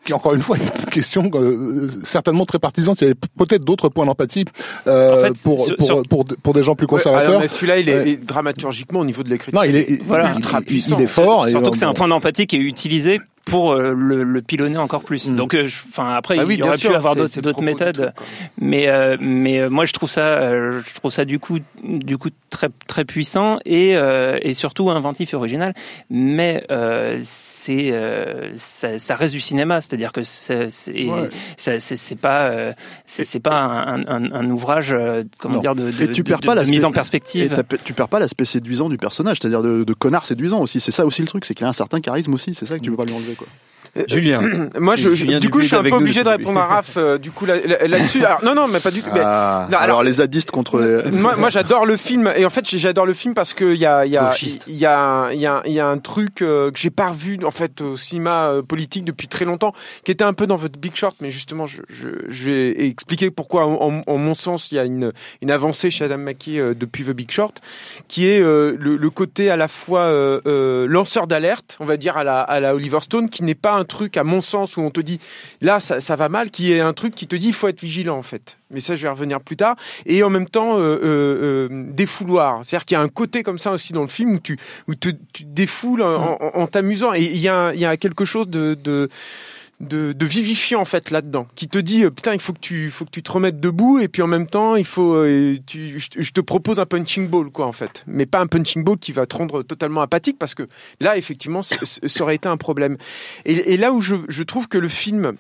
[0.10, 2.96] qui encore une fois est une question euh, certainement très partisane.
[3.00, 4.46] Il y avait peut-être d'autres points d'empathie
[4.88, 6.04] euh, en fait, pour, sur, pour, sur...
[6.04, 7.40] pour, pour, des gens plus conservateurs.
[7.40, 9.60] Ouais, celui-là, il est euh, dramaturgiquement au niveau de l'écriture.
[9.60, 10.34] Non, il est, voilà.
[10.66, 10.98] puissant.
[10.98, 11.48] Il est fort.
[11.48, 15.04] Surtout que c'est un point d'empathie qui est utilisé pour euh, le, le pilonner encore
[15.04, 15.30] plus.
[15.30, 15.36] Mm.
[15.36, 18.14] Donc, euh, enfin après, Ah oui, il y aurait sûr, pu avoir d'autres méthodes,
[18.60, 22.18] mais euh, mais euh, moi je trouve ça, euh, je trouve ça du coup du
[22.18, 25.74] coup très très puissant et euh, et surtout inventif et original.
[26.10, 31.30] Mais euh, c'est euh, ça, ça reste du cinéma, c'est-à-dire que c'est c'est Ouais.
[31.80, 32.74] c'est pas euh,
[33.06, 35.62] c'est pas un, un, un ouvrage euh, comment Non.
[35.62, 37.54] dire de, de, Et tu de- perds de- pas mise en Et perspective.
[37.56, 40.80] t'as- tu perds pas l'aspect séduisant du personnage, c'est-à-dire de, de connard séduisant aussi.
[40.80, 42.54] C'est ça aussi le truc, c'est qu'il a un certain charisme aussi.
[42.54, 43.48] C'est ça que tu veux pas lui enlever, quoi.
[44.08, 44.42] Julien.
[44.80, 46.98] Moi, je, Julien du coup, Dupuis je suis un peu obligé de répondre à Raph,
[46.98, 48.24] euh, du coup, là- là- là-dessus.
[48.24, 49.10] Alors, non, non, mais pas du tout.
[49.16, 51.12] Ah, alors, alors- les zadistes contre les.
[51.12, 53.86] moi, moi j'adore le film et en fait j'adore le film parce que il y
[53.86, 54.32] a il y a
[54.68, 57.10] il y a il y a il y a un truc euh, que j'ai pas
[57.10, 59.74] revu en fait au cinéma euh, politique depuis très longtemps
[60.04, 63.32] qui était un peu dans votre Big Short mais justement je je, je vais expliquer
[63.32, 66.60] pourquoi en, en- en mon sens il y a une une avancée chez Adam McKay
[66.60, 67.60] euh, depuis The Big Short
[68.08, 71.98] qui est euh, le, le côté à la fois euh, euh, lanceur d'alerte on va
[71.98, 74.78] dire à la à la Oliver Stone qui n'est pas un truc à mon sens
[74.78, 75.20] où on te dit
[75.62, 77.82] là ça, ça va mal qui est un truc qui te dit il faut être
[77.82, 78.58] vigilant en fait.
[78.72, 79.76] Mais ça je vais revenir plus tard.
[80.06, 82.60] Et en même temps euh, euh, euh, défouloir.
[82.64, 84.96] C'est-à-dire qu'il y a un côté comme ça aussi dans le film où tu où
[84.96, 87.14] te, tu défoules en, en- en t'amusant.
[87.14, 89.10] Et il y a il y a quelque chose de, de
[89.80, 92.92] de, de vivifiant en fait là-dedans, qui te dit euh, putain il faut que tu
[92.92, 95.98] faut que tu te remettes debout et puis en même temps il faut euh, tu,
[96.00, 99.12] je, te- propose un punching ball quoi en fait, mais pas un punching ball qui
[99.12, 100.64] va te rendre totalement apathique parce que
[101.00, 101.78] là effectivement ça
[102.24, 102.98] aurait été un problème.
[103.46, 105.34] Et, et là où je, je trouve que le film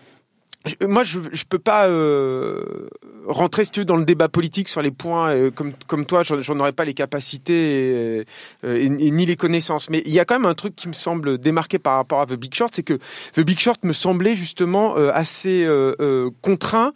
[0.86, 2.89] moi, je je peux pas euh,
[3.28, 6.22] rentrer si tu veux, dans le débat politique sur les points euh, comme comme toi.
[6.24, 8.26] J'en aurais pas les capacités et,
[8.65, 9.89] euh, et- et ni les connaissances.
[9.89, 12.26] Mais il y a quand même un truc qui me semble démarqué par rapport à
[12.26, 13.00] The Big Short, c'est que
[13.34, 16.91] The Big Short me semblait justement euh, assez euh, contraint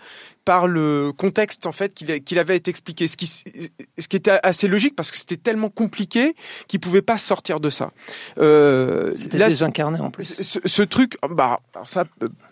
[0.46, 4.68] par le contexte en fait qu'il avait été expliqué, ce qui ce qui était assez
[4.68, 6.36] logique parce que c'était tellement compliqué
[6.68, 7.92] qu'il pouvait pas sortir de ça.
[8.40, 10.36] Euh, C'était là, désincarné en plus.
[10.42, 12.04] ce, ce truc, bah alors ça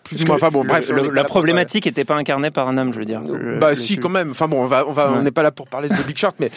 [0.02, 0.36] plus ou moins.
[0.36, 3.22] Enfin bon, bref, le- la problématique n'était pas incarnée par un homme, je veux dire.
[3.22, 4.30] Le- bah le- si quand même.
[4.30, 6.36] Enfin bon, on va, on va, on n'est pas là pour parler de Big Short,
[6.40, 6.50] mais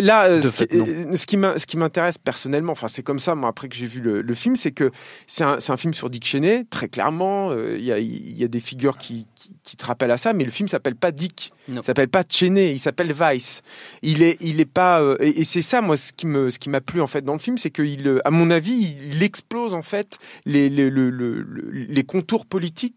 [0.00, 3.68] là, euh, ce, fait, qui, ce qui m'intéresse personnellement, enfin c'est comme ça, moi après
[3.68, 4.90] que j'ai vu le, le film, c'est que
[5.26, 7.50] c'est un, c'est un film sur Dick Cheney, très clairement.
[7.50, 10.16] euh, Il y, a, il y a des figures qui, qui, qui te rappellent à
[10.16, 11.80] ça, mais le film s'appelle pas Dick, Non.
[11.80, 13.62] il s'appelle pas Cheney, il s'appelle Vice.
[14.02, 16.58] Il est, il est pas, euh, et, et c'est ça moi ce qui me, ce
[16.58, 19.74] qui m'a plu en fait dans le film, c'est qu'il, à mon avis, il explose
[19.74, 22.91] en fait les, les, le- le- le- les contours politiques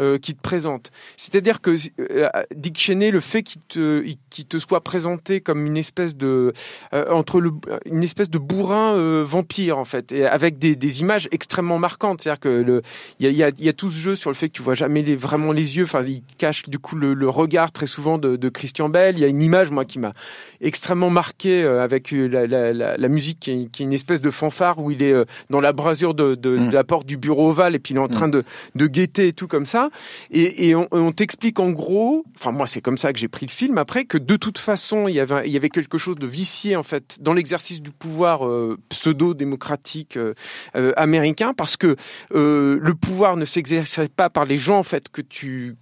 [0.00, 0.90] euh, qu'il te présente.
[1.16, 5.76] C'est-à-dire que euh, Dick Cheney, le fait qu'il te, qu'il te soit présenté comme une
[5.76, 6.52] espèce de
[6.92, 7.52] euh, entre le,
[7.84, 12.22] une espèce de bourrin euh, vampire en fait, et avec des, des images extrêmement marquantes.
[12.22, 12.82] C'est-à-dire que le,
[13.20, 14.48] il y a, il y, a, il y a tout ce jeu sur le fait
[14.48, 15.84] que tu vois jamais les, vraiment les yeux.
[15.84, 19.16] Enfin, il cache du coup le, le regard très souvent de, de Christian Bell.
[19.16, 20.12] Il y a une image moi qui m'a
[20.60, 24.30] extrêmement marqué avec la, la, la, la musique qui est, qui est une espèce de
[24.30, 25.14] fanfare où il est
[25.50, 26.68] dans la brasure de, de, Mm.
[26.70, 28.42] de la porte du bureau ovale et puis il est en train de,
[28.74, 29.90] de guetter et tout comme ça.
[30.30, 33.78] Et, on, t'explique en gros, enfin moi c'est comme ça que j'ai pris le film
[33.78, 36.76] après, que de toute façon il y avait, il y avait quelque chose de vicié
[36.76, 40.34] en fait dans l'exercice du pouvoir euh, pseudo-démocratique euh,
[40.74, 41.96] euh, américain parce que
[42.30, 45.76] le pouvoir ne s'exerçait pas par les gens en fait que tu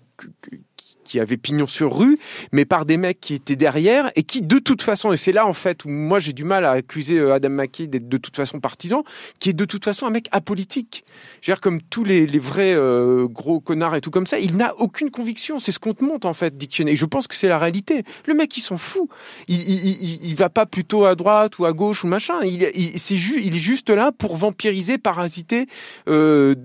[1.15, 2.19] qui avaient pignon sur rue,
[2.51, 5.47] mais par des mecs qui étaient derrière et qui, de toute façon, et c'est là
[5.47, 8.35] en fait où moi j'ai du mal à accuser euh, Adam McKay d'être de toute
[8.35, 9.05] façon partisan,
[9.39, 11.05] qui est de toute façon un mec apolitique.
[11.41, 14.57] Je veux dire, comme tous les, vrais euh, gros connards et tout comme ça, il
[14.57, 15.61] n'a aucune conviction.
[15.61, 16.95] C'est ce qu'on te montre en fait, Cheney.
[16.95, 18.03] Et je pense que c'est la réalité.
[18.27, 19.09] Le mec, il s'en fout.
[19.47, 22.43] Il, il, va pas plutôt à droite ou à gauche ou machin.
[22.43, 25.67] Il, est juste là pour vampiriser, parasiter
[26.09, 26.57] euh,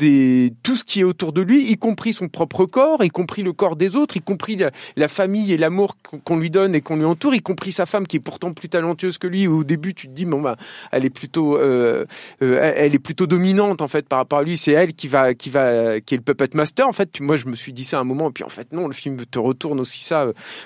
[0.63, 3.53] tout ce qui est autour de lui, y compris son propre corps, y compris le
[3.53, 6.95] corps des autres, y compris la, la famille et l'amour qu'on lui donne et qu'on
[6.95, 9.47] lui entoure, y compris sa femme qui est pourtant plus talentueuse que lui.
[9.47, 10.56] Au début, tu te dis bon bah,
[10.91, 12.06] elle est plutôt, euh,
[12.41, 14.58] euh, elle- est plutôt dominante en fait par rapport à lui.
[14.58, 16.88] C'est elle qui va, qui va, qui est le puppet master.
[16.88, 18.71] En fait, moi je me suis dit ça à un moment, et puis en fait
[18.73, 20.25] non, le film te retourne aussi ça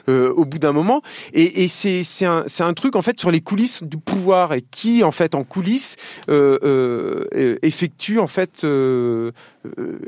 [0.10, 1.02] euh, au bout d'un moment.
[1.34, 4.54] Et, et c'est, c'est un, c'est un truc en fait sur les coulisses du pouvoir
[4.54, 5.96] et qui en fait en coulisses
[7.62, 8.64] effectue en fait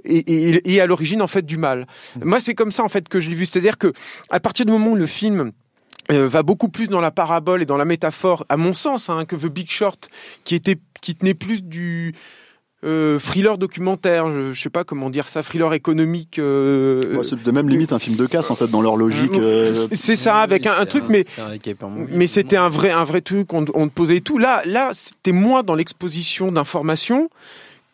[0.06, 1.88] et, et, et à l'origine en fait du mal.
[2.24, 3.94] Moi, c'est comme ça en fait que je l'ai vu, c'est-à-dire que
[4.30, 5.52] à partir du moment où le film
[6.12, 9.26] euh, va beaucoup plus dans la parabole et dans la métaphore, à mon sens, hein,
[9.26, 10.10] que The Big Short,
[10.44, 12.14] qui était, qui tenait plus du
[12.84, 16.38] euh, thriller documentaire, je, je sais pas comment dire ça, thriller économique.
[16.38, 19.32] euh, Ouais, c'est même limite un film de casse en fait dans leur logique.
[19.40, 21.48] euh, c'est- ça, avec un, un truc, mais un
[22.12, 24.38] mais c'était un vrai, un vrai truc, on, on te posait tout.
[24.38, 27.30] Là, là, c'était moins dans l'exposition d'informations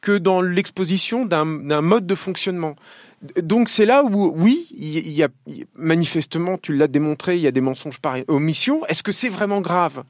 [0.01, 1.45] que dans l'exposition d'un
[1.81, 2.75] mode de fonctionnement.
[3.41, 5.29] Donc c'est là où, oui, il y a,
[5.77, 8.85] manifestement, tu l'as démontré, il y a des mensonges par omission.
[8.87, 10.03] Est-ce que c'est vraiment grave?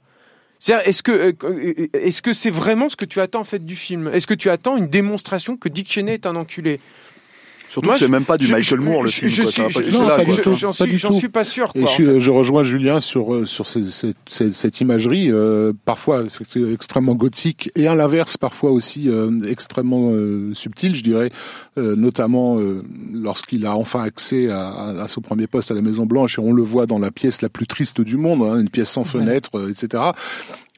[0.70, 4.10] Est-ce que euh, est-ce que c'est vraiment ce que tu attends en fait du film?
[4.14, 6.80] Est-ce que tu attends une démonstration que Dick Cheney est un enculé?
[7.72, 9.32] Surtout Moi, que c'est même pas du je- Michael je- Moore le je- film.
[9.32, 10.36] je quoi, suis- pas Non, là, pas quoi.
[10.36, 10.54] du tout.
[10.58, 11.72] J'en suis, j'en pas sûr.
[11.74, 12.20] Et Quoi, je, en suis- fait.
[12.20, 13.90] je rejoins Julien sur euh, sur ces-
[14.28, 16.24] ces- cette imagerie euh, parfois
[16.74, 21.32] extrêmement gothique et à l'inverse parfois aussi euh, extrêmement euh, subtile, je dirais,
[21.78, 25.82] euh, notamment euh, lorsqu'il a enfin accès à, à- à son premier poste à la
[25.82, 28.60] Maison Blanche et on le voit dans la pièce la plus triste du monde, hein,
[28.60, 30.04] une pièce sans fenêtre, euh, etc.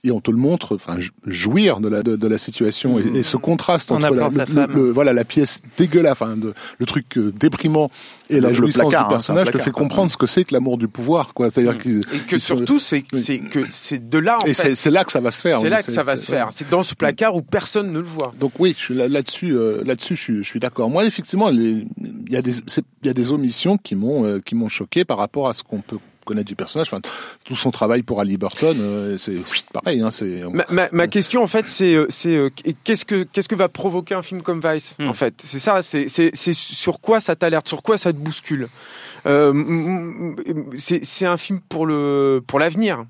[0.05, 3.03] Et on te le montre, enfin jou- jouir de la de, de la situation et,
[3.19, 6.53] et ce contraste En entre la, le, le- le- voilà la pièce dégueulasse, enfin de-
[6.77, 7.89] le truc euh, déprimant
[8.29, 10.53] et la le jouissance placard, du hein, personnage te fait comprendre ce que c'est que
[10.53, 11.49] l'amour du pouvoir, quoi.
[11.49, 14.53] C'est-à-dire que Et que surtout, c'est c'est que c'est de là en et fait.
[14.53, 15.59] c'est c'est là que ça va se faire.
[15.61, 16.49] C'est là que ça va se faire.
[16.51, 18.33] C'est dans ce placard où personne ne le voit.
[18.37, 20.89] Donc oui, je suis là- là-dessus, euh, là-dessus, je suis, je suis d'accord.
[20.89, 21.87] Moi, effectivement, il
[22.29, 25.17] y a des, il y a des omissions qui m'ont, euh, qui m'ont choqué par
[25.17, 26.87] rapport à ce qu'on peut connaître du personnage.
[26.91, 27.01] Enfin,
[27.43, 29.37] tout son travail pour Ali Burton, euh, c'est
[29.71, 30.01] pareil.
[30.01, 32.49] Hein, c'est Ma, ma, ma question en fait, c'est euh, c'est euh,
[32.83, 35.07] qu'est-ce que qu'est-ce que va provoquer un film comme Vice Hmm.
[35.07, 35.33] en fait?
[35.43, 35.81] C'est ça.
[35.81, 38.67] C'est c'est c'est sur quoi ça t'alerte, sur quoi ça te bouscule?
[39.25, 40.33] Euh,
[40.77, 43.05] c'est c'est un film pour le pour l'avenir.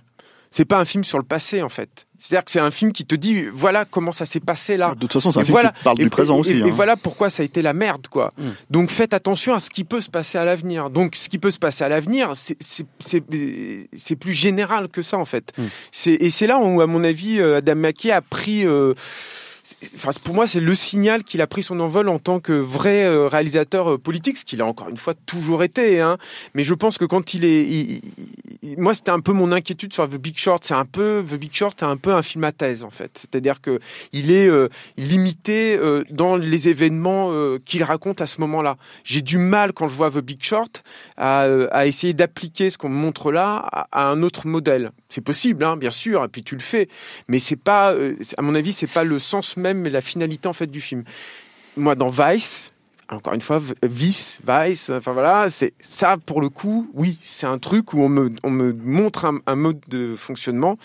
[0.55, 2.05] C'est pas un film sur le passé en fait.
[2.19, 4.93] C'est-à-dire que c'est un film qui te dit voilà comment ça s'est passé là.
[4.93, 5.71] De toute façon, c'est un Et film voilà.
[5.71, 6.51] qui parle Et- du présent et- aussi.
[6.51, 6.65] Et, hein.
[6.67, 8.31] et voilà pourquoi ça a été la merde, quoi.
[8.37, 8.49] Mm.
[8.69, 10.91] Donc faites attention à ce qui peut se passer à l'avenir.
[10.91, 15.51] Donc ce qui peut se passer à l'avenir, c'est- plus général que ça, en fait.
[15.57, 15.63] Mm.
[16.21, 18.63] Et c'est là où, à mon avis, euh, Adam McKay a pris...
[18.63, 18.93] euh,
[20.23, 23.27] Pour moi, c'est le signal qu'il a pris son envol en tant que vrai euh,
[23.27, 26.01] réalisateur euh, politique, ce qu'il a encore une fois toujours été.
[26.01, 26.17] Hein.
[26.53, 28.01] Mais je pense que quand il est,
[28.77, 30.63] moi, c'était un peu mon inquiétude sur The Big Short.
[30.63, 33.11] C'est un peu The Big Short, c'est un peu un film à thèse en fait.
[33.15, 33.79] C'est-à-dire que
[34.11, 37.31] il est euh, limité dans les événements
[37.65, 38.77] qu'il raconte à ce moment-là.
[39.03, 40.83] J'ai du mal quand je vois The Big Short
[41.17, 44.91] à, essayer d'appliquer ce qu'on me montre là à, un autre modèle.
[45.09, 46.87] C'est possible, hein, bien sûr, et puis tu le fais,
[47.27, 47.95] mais c'est pas,
[48.37, 51.03] à mon avis, c'est pas le sens même la finalité en fait du film.
[51.75, 52.71] Moi, dans Vice.
[53.09, 57.45] Encore une fois, V- Vice, Vice, enfin voilà, c'est ça pour le coup, oui, c'est
[57.45, 60.77] un truc où on me, on me montre un, un mode de fonctionnement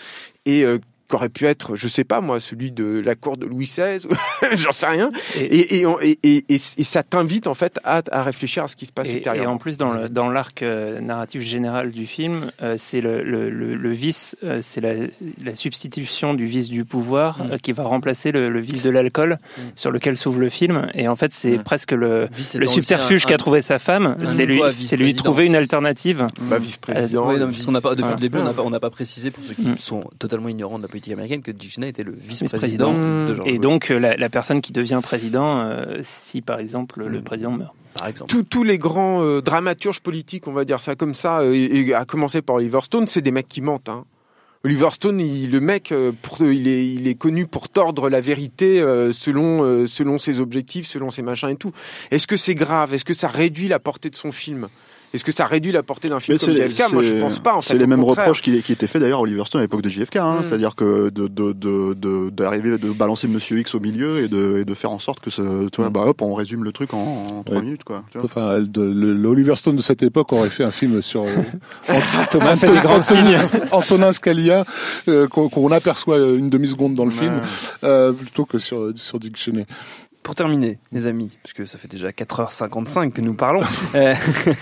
[0.45, 3.65] et euh, qu'aurait pu être, je sais pas moi, celui de la cour de Louis
[3.65, 4.07] XVI,
[4.53, 5.11] j'en sais rien.
[5.35, 8.63] Et- Et, et, on- et, et, et- et ça t'invite en fait à, à réfléchir
[8.63, 11.41] à ce qui se passe Et, et en plus, dans le- dans l'arc euh, narratif
[11.41, 14.93] général du film, euh, c'est le, le, le, le vice, euh, c'est la,
[15.43, 17.51] la substitution du vice du pouvoir Mm.
[17.53, 19.61] euh, qui va remplacer le, le vice de l'alcool Mm.
[19.75, 20.89] sur lequel s'ouvre le film.
[20.93, 21.63] Et en fait, c'est Mm.
[21.63, 22.27] presque le,
[22.67, 26.27] subterfuge qu'a trouvé sa femme, c'est lui, c'est lui trouver une alternative.
[26.41, 27.27] Bah, vice-président.
[27.27, 28.79] Oui, non, le mais parce qu'on n'a pas, depuis le début, on n'a pas, n'a
[28.79, 31.89] pas précisé pour ceux qui sont totalement ignorants de la politique américaine que Dick Cheney
[31.89, 33.27] était le vice-président vice-président.
[33.27, 36.59] de George Et Bush, donc, euh, la, la personne qui devient président, euh, si par
[36.59, 37.23] exemple le Mm.
[37.23, 37.73] président meurt.
[37.95, 38.29] par exemple.
[38.29, 41.87] tous, tous les grands euh, dramaturges politiques, on va dire ça comme ça, euh, et,
[41.87, 43.89] et à commencer par Oliver Stone, c'est des mecs qui mentent.
[43.89, 44.05] Hein.
[44.65, 48.19] Oliver Stone, il, le mec, euh, pour, il, est, il est connu pour tordre la
[48.19, 51.71] vérité euh, selon, euh, selon ses objectifs, selon ses machins et tout.
[52.11, 52.93] Est-ce que c'est grave?
[52.93, 54.67] Est-ce que ça réduit la portée de son film?
[55.13, 57.39] Est-ce que ça réduit la portée d'un film Mais comme JFK Moi, je c'est- pense
[57.39, 57.55] pas.
[57.55, 58.25] En fait, C'est les mêmes contraire.
[58.25, 60.43] reproches qui, qui étaient faits d'ailleurs à Oliver Stone à l'époque de JFK, hein, Mm.
[60.43, 64.59] c'est-à-dire que de de de de- d'arriver de, balancer Monsieur X au milieu et de
[64.59, 65.93] et de faire en sorte que ce, tu vois, Mm.
[65.93, 66.97] bah hop, on résume le truc en,
[67.39, 68.03] en trois minutes quoi.
[68.11, 68.25] tu vois.
[68.25, 71.23] Enfin, elle- de- le, le Oliver Stone de cette époque aurait fait un film sur
[71.23, 71.27] euh,
[72.31, 73.37] Thomas fait des grands signes.
[73.71, 74.63] Antonin Scalia,
[75.07, 77.33] euh, qu'on qu'on aperçoit une demi seconde dans le film,
[77.83, 79.65] euh, plutôt que sur sur Dick Cheney.
[80.29, 83.61] Pour terminer, les amis, puisque ça fait déjà 4h55 que nous parlons,
[83.95, 84.13] euh,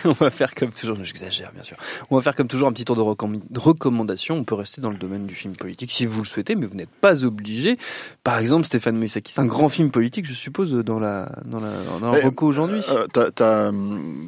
[0.05, 1.75] on va faire comme toujours, j'exagère bien sûr,
[2.09, 4.35] on va faire comme toujours un petit tour de, recomm- de recommandations.
[4.37, 6.75] On peut rester dans le domaine du film politique si vous le souhaitez, mais vous
[6.75, 7.77] n'êtes pas obligé.
[8.23, 11.71] Par exemple, Stéphane Moïsaki, c'est un grand film politique, je suppose, dans la dans la
[11.99, 12.79] dans la Eh, reco aujourd'hui.
[12.89, 13.05] Euh,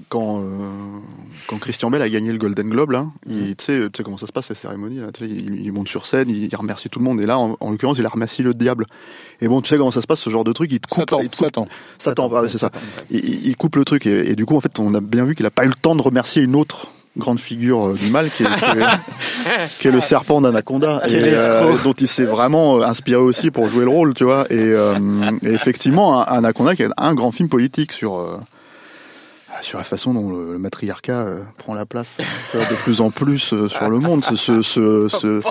[0.09, 0.99] quand, euh,
[1.47, 4.33] quand Christian Bell a gagné le Golden Globe, là, il- tu sais comment ça se
[4.33, 7.21] passe, ces cérémonies, là, il, il monte sur scène, il, il remercie tout le monde,
[7.21, 8.87] et là, en, en l'occurrence, il a remercié le diable.
[9.41, 11.05] Et bon, tu sais comment ça se passe, ce genre de truc, il te coupe,
[11.33, 11.67] il Satan.
[11.97, 12.67] Satan, ah, c'est ça.
[12.67, 13.03] Satan, ouais.
[13.11, 15.25] Il, il- il coupe le truc, et, et du coup, en fait, on a bien
[15.25, 16.87] vu qu'il a pas eu le temps de remercier une autre
[17.17, 21.09] grande figure euh, du mal qui est, qui est- qui est le serpent d'Anaconda et,
[21.09, 24.45] Quel euh, dont il s'est vraiment euh, inspiré aussi pour jouer le rôle tu vois
[24.51, 24.93] et, euh,
[25.41, 28.37] et effectivement Anaconda qui est un grand film politique sur euh,
[29.61, 32.07] sur la façon dont le, le matriarcat euh, prend la place
[32.53, 35.41] vois, de plus en plus euh, sur le monde ce, ce, ce- ce-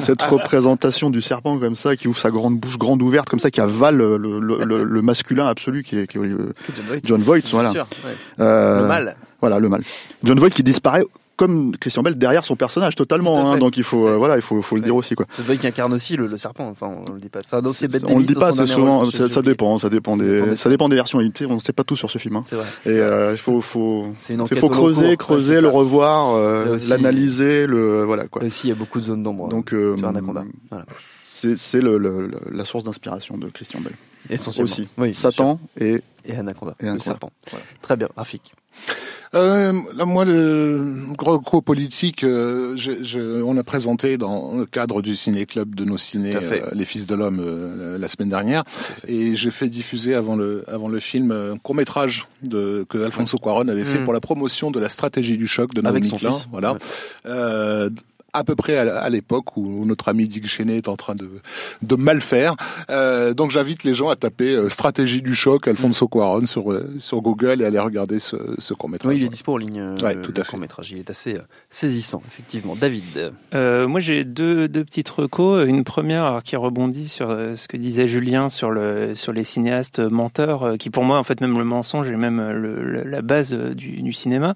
[0.00, 3.50] cette représentation du serpent comme ça qui ouvre sa grande bouche grande ouverte comme ça
[3.50, 7.00] qui avale le, le, le- le masculin absolu qui est, qui est, euh, John Voight.
[7.04, 8.12] John Voight voilà sûr, ouais.
[8.40, 9.16] Euh, Le mal.
[9.40, 9.82] voilà, le mal.
[10.24, 11.02] John Voight qui disparaît
[11.36, 13.52] comme Christian Bell derrière son personnage totalement.
[13.52, 13.58] Hein.
[13.58, 15.26] donc il faut, euh, voilà, il faut, faut le dire aussi quoi.
[15.34, 16.68] C'est vrai qu'il incarne aussi le, le serpent.
[16.68, 17.40] Enfin, on le dit pas.
[17.40, 20.22] Enfin, Bette on le dit pas, c'est souvent, rôle, ça, ça dépend, ça dépend Ça
[20.22, 21.46] des, dépend des- ça dépend des versions éditées.
[21.46, 22.36] On ne sait pas tout sur ce film.
[22.36, 22.42] Hein.
[22.46, 22.66] C'est vrai.
[22.86, 25.26] Et euh, il faut, faut, C'est faut au long creuser, cours.
[25.26, 28.40] creuser, Ouais, c'est le revoir, euh, l'analyser, le, voilà quoi.
[28.42, 29.48] Là aussi, il y a beaucoup de zones d'ombre.
[29.48, 30.44] Donc, euh, Anaconda.
[30.70, 30.86] Voilà.
[31.24, 33.92] c'est, c'est le, le- le- la source d'inspiration de Christian Bell.
[34.30, 34.64] Essentiellement.
[34.72, 34.88] Aussi.
[34.98, 36.74] Oui, Satan et Et Anaconda.
[36.80, 37.30] Et le serpent.
[37.82, 38.08] Très bien.
[38.16, 38.52] Rafik.
[39.36, 40.82] Euh, là, moi, le
[41.16, 45.84] gros gros politique, euh, je- je- on a présenté dans le cadre du ciné-club de
[45.84, 45.98] nos
[46.40, 46.62] fait.
[46.62, 48.64] euh, Les Fils de l'Homme euh, la, semaine dernière,
[49.06, 52.98] et j'ai fait diffuser avant le avant le film euh, un court métrage de que
[52.98, 54.04] Alfonso Cuarón avait fait Mm.
[54.04, 56.48] pour la promotion de la stratégie du choc de Avec Naomi son Klein, fils.
[56.50, 56.72] voilà.
[56.72, 56.78] Ouais.
[58.38, 61.28] À peu près à, à l'époque où notre ami Dick Cheney est en train de,
[61.82, 62.54] de mal faire.
[62.90, 66.86] Euh, donc j'invite les gens à taper euh, Stratégie du choc Alfonso Cuarón sur, euh,
[66.98, 69.10] sur Google et aller regarder ce, ce court-métrage.
[69.10, 69.80] Oui, il est dispo en ligne.
[69.80, 70.50] euh, Ouais, tout à le fait.
[70.50, 70.90] court-métrage.
[70.92, 71.38] Il est assez
[71.70, 72.76] saisissant, effectivement.
[72.76, 73.32] David.
[73.54, 75.66] moi, j'ai deux, deux petites recos.
[75.66, 80.74] Une première qui rebondit sur ce que disait Julien sur, le, sur les cinéastes menteurs,
[80.78, 84.12] qui pour moi, en fait, même le mensonge est même le, la base du, du
[84.12, 84.54] cinéma.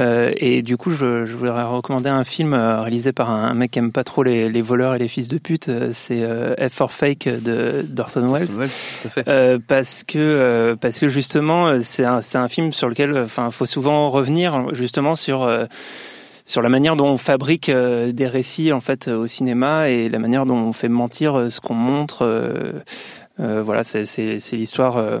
[0.00, 3.80] Euh, et du coup, je, je voudrais recommander un film réalisé par un, mec qui
[3.80, 5.68] aime pas trop les, les voleurs et les fils de pute.
[5.68, 8.42] Euh, C'est euh, F for Fake de d'Orson Welles.
[8.42, 8.70] Orson Welles,
[9.02, 9.28] tout à fait.
[9.28, 13.50] Euh, parce que euh, parce que justement c'est un c'est un film sur lequel enfin
[13.50, 15.64] faut souvent revenir justement sur euh,
[16.44, 20.46] sur la manière dont on fabrique des récits en fait au cinéma et la manière
[20.46, 22.24] dont on fait mentir ce qu'on montre
[23.38, 24.02] euh, voilà c'est
[24.52, 25.20] l'histoire euh,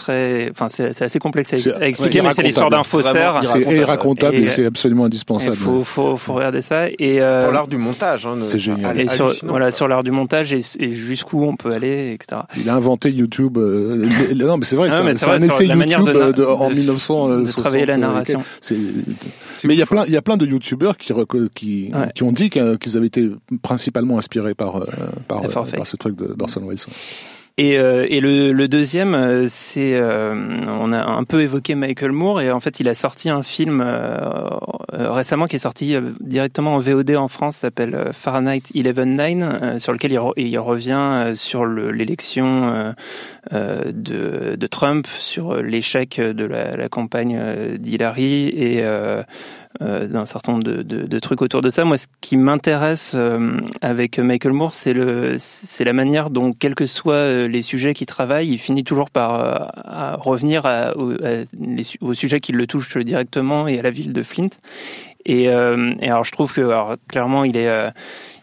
[0.00, 3.76] très enfin c'est assez complexe à, expliquer ouais, mais c'est l'histoire d'un faussaire C'est irracontable.
[3.76, 5.56] irracontable et, Et- c'est absolument il indispensable.
[5.56, 8.26] faut faut faut regarder ça et euh, Pour l'art du montage.
[8.26, 8.98] Hein, c'est génial.
[9.00, 12.68] et sur voilà sur l'art du montage et, et jusqu'où on peut aller etc Il
[12.68, 13.58] a inventé YouTube.
[13.58, 16.68] euh, non, mais c'est vrai, Ah, c'est un- vrai, essai YouTube de- euh, de- en
[16.70, 17.46] de- 1960.
[17.46, 18.42] de travailler la narration.
[19.64, 22.06] Mais il y a plein, il y a plein de YouTubeurs qui reco- qui, Ouais.
[22.14, 23.30] qui ont dit qu'ils avaient été
[23.62, 24.86] principalement inspirés par euh,
[25.30, 26.78] euh, ce truc de- d'Orson Welles.
[27.62, 30.32] Et, euh, et le, le deuxième, euh, c'est, euh,
[30.66, 33.82] on a un peu évoqué Michael Moore et en fait il a sorti un film
[33.84, 34.16] euh,
[34.94, 39.78] euh, récemment qui est sorti euh, directement en VOD en France, s'appelle Fahrenheit 11.9, euh,
[39.78, 42.94] sur lequel il, re- il revient sur le- l'élection
[43.52, 47.38] de, de Trump, sur l'échec de la, la campagne
[47.76, 48.82] d'Hillary et
[49.78, 51.84] d'un certain nombre de, de, de trucs autour de ça.
[51.84, 56.74] Moi, ce qui m'intéresse euh, avec Michael Moore, c'est le, c'est la manière dont, quels
[56.74, 59.54] que soient euh, les sujets qu'il travaille, il finit toujours par euh,
[59.84, 64.22] à revenir à, au, à les qui le touchent directement et à la ville de
[64.22, 64.50] Flint.
[65.24, 67.90] Et, euh, et alors, je trouve que alors, clairement, il est euh,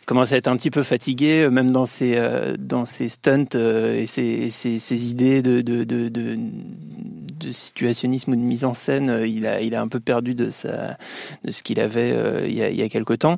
[0.07, 3.55] commence à être un petit peu fatigué, euh, même dans ses euh, dans ses stunts
[3.55, 8.73] euh, et ses, et ses, idées de de, de de situationnisme ou de mise en
[8.73, 9.25] scène.
[9.27, 10.97] Il a il a un peu perdu de sa
[11.43, 13.37] de ce qu'il avait il y a il y a quelque temps.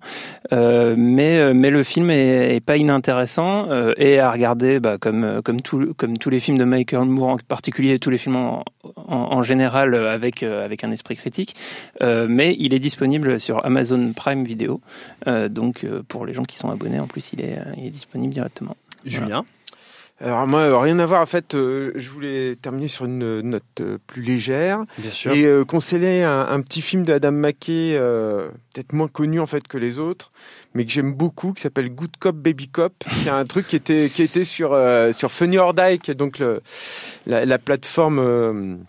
[0.51, 3.67] Mais mais le film est, pas inintéressant
[3.97, 7.37] et à regarder bah, comme comme tout comme tous les films de Michael Moore en
[7.37, 8.63] particulier tous les films en,
[8.95, 11.55] en, général avec avec un esprit critique.
[12.01, 14.81] Mais il est disponible sur Amazon Prime Video.
[15.25, 18.33] Donc pour les gens qui sont abonnés, en plus, il est, euh, il est disponible
[18.33, 18.75] directement.
[19.05, 19.45] Julien.
[20.21, 21.21] Alors moi, euh, rien à voir.
[21.21, 25.31] En fait, euh, je voulais terminer sur une note euh, plus légère Bien sûr.
[25.31, 29.45] et euh, conseiller un, un petit film de Adam McKay, euh, peut-être moins connu en
[29.45, 30.33] fait que les autres,
[30.73, 32.93] mais que j'aime beaucoup, qui s'appelle Good Cop Baby Cop,
[33.23, 36.11] qui est un truc qui était qui était sur euh, sur Funny or Die, qui
[36.11, 36.61] est donc le,
[37.25, 38.79] la, la plateforme.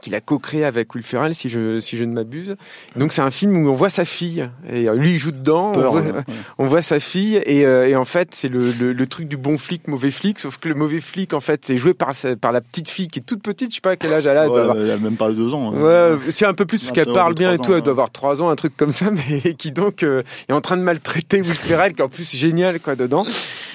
[0.00, 2.56] Qu'il a co-créé avec Will Ferrell, si je, si je ne m'abuse.
[2.96, 5.72] Donc c'est un film où on voit sa fille, et euh, lui il joue dedans,
[5.74, 6.12] on voit, ouais.
[6.58, 9.36] on voit sa fille, et, euh, et en fait c'est le, le, le truc du
[9.36, 12.52] bon flic, mauvais flic, sauf que le mauvais flic en fait c'est joué par, par
[12.52, 14.44] la petite fille qui est toute petite, je sais pas à quel âge elle a,
[14.44, 15.74] elle Ouais, a même pas deux ans.
[15.74, 15.80] hein.
[16.14, 17.72] Ouais, c'est un peu plus parce qu'elle 21 parle bien et 3 tout.
[17.72, 19.10] ans, Elle doit avoir trois ans, un truc comme ça,
[19.44, 22.30] mais qui donc euh, est en train de maltraiter Will Ferrell, qui est en plus
[22.34, 23.26] génial quoi dedans.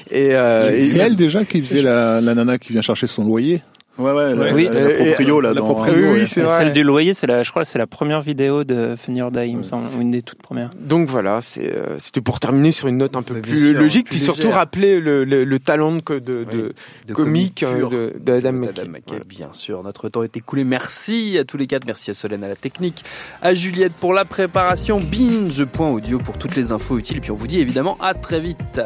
[0.10, 3.26] Et, euh, et- c'est elle déjà qui faisait la, la nana qui vient chercher son
[3.26, 3.62] loyer.
[3.98, 4.66] Ouais, ouais, la, Oui.
[4.66, 6.26] la, la Et- proprio, là, la dans- proprio, oui, oui, ouais.
[6.26, 6.58] c'est Et vrai.
[6.58, 9.32] Celle du loyer, c'est la, je crois, que c'est la première vidéo de Funny or
[9.32, 10.72] Die, il me semble, ou une des toutes premières.
[10.78, 13.80] Donc voilà, c'est, euh, c'était pour terminer sur une note un peu bien plus sûr,
[13.80, 14.56] logique, plus puis surtout légère.
[14.58, 16.74] rappeler le, le, le talent de, de, de,
[17.08, 19.22] de comique euh, de, d'Adam McKay.
[19.26, 19.82] Bien sûr.
[19.82, 20.66] Notre temps est écoulé.
[20.66, 21.86] Merci à tous les quatre.
[21.86, 23.04] Merci à Solène à la technique,
[23.42, 24.98] à Juliette pour la préparation.
[25.00, 27.18] Binge.audio pour toutes les infos utiles.
[27.18, 28.82] Et puis on vous dit évidemment à très vite.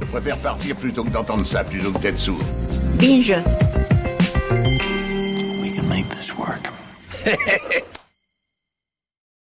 [0.00, 2.38] Je préfère partir plutôt que d'entendre ça, plutôt que d'être sourd.
[2.98, 3.34] Binge.
[5.88, 6.70] Make this work.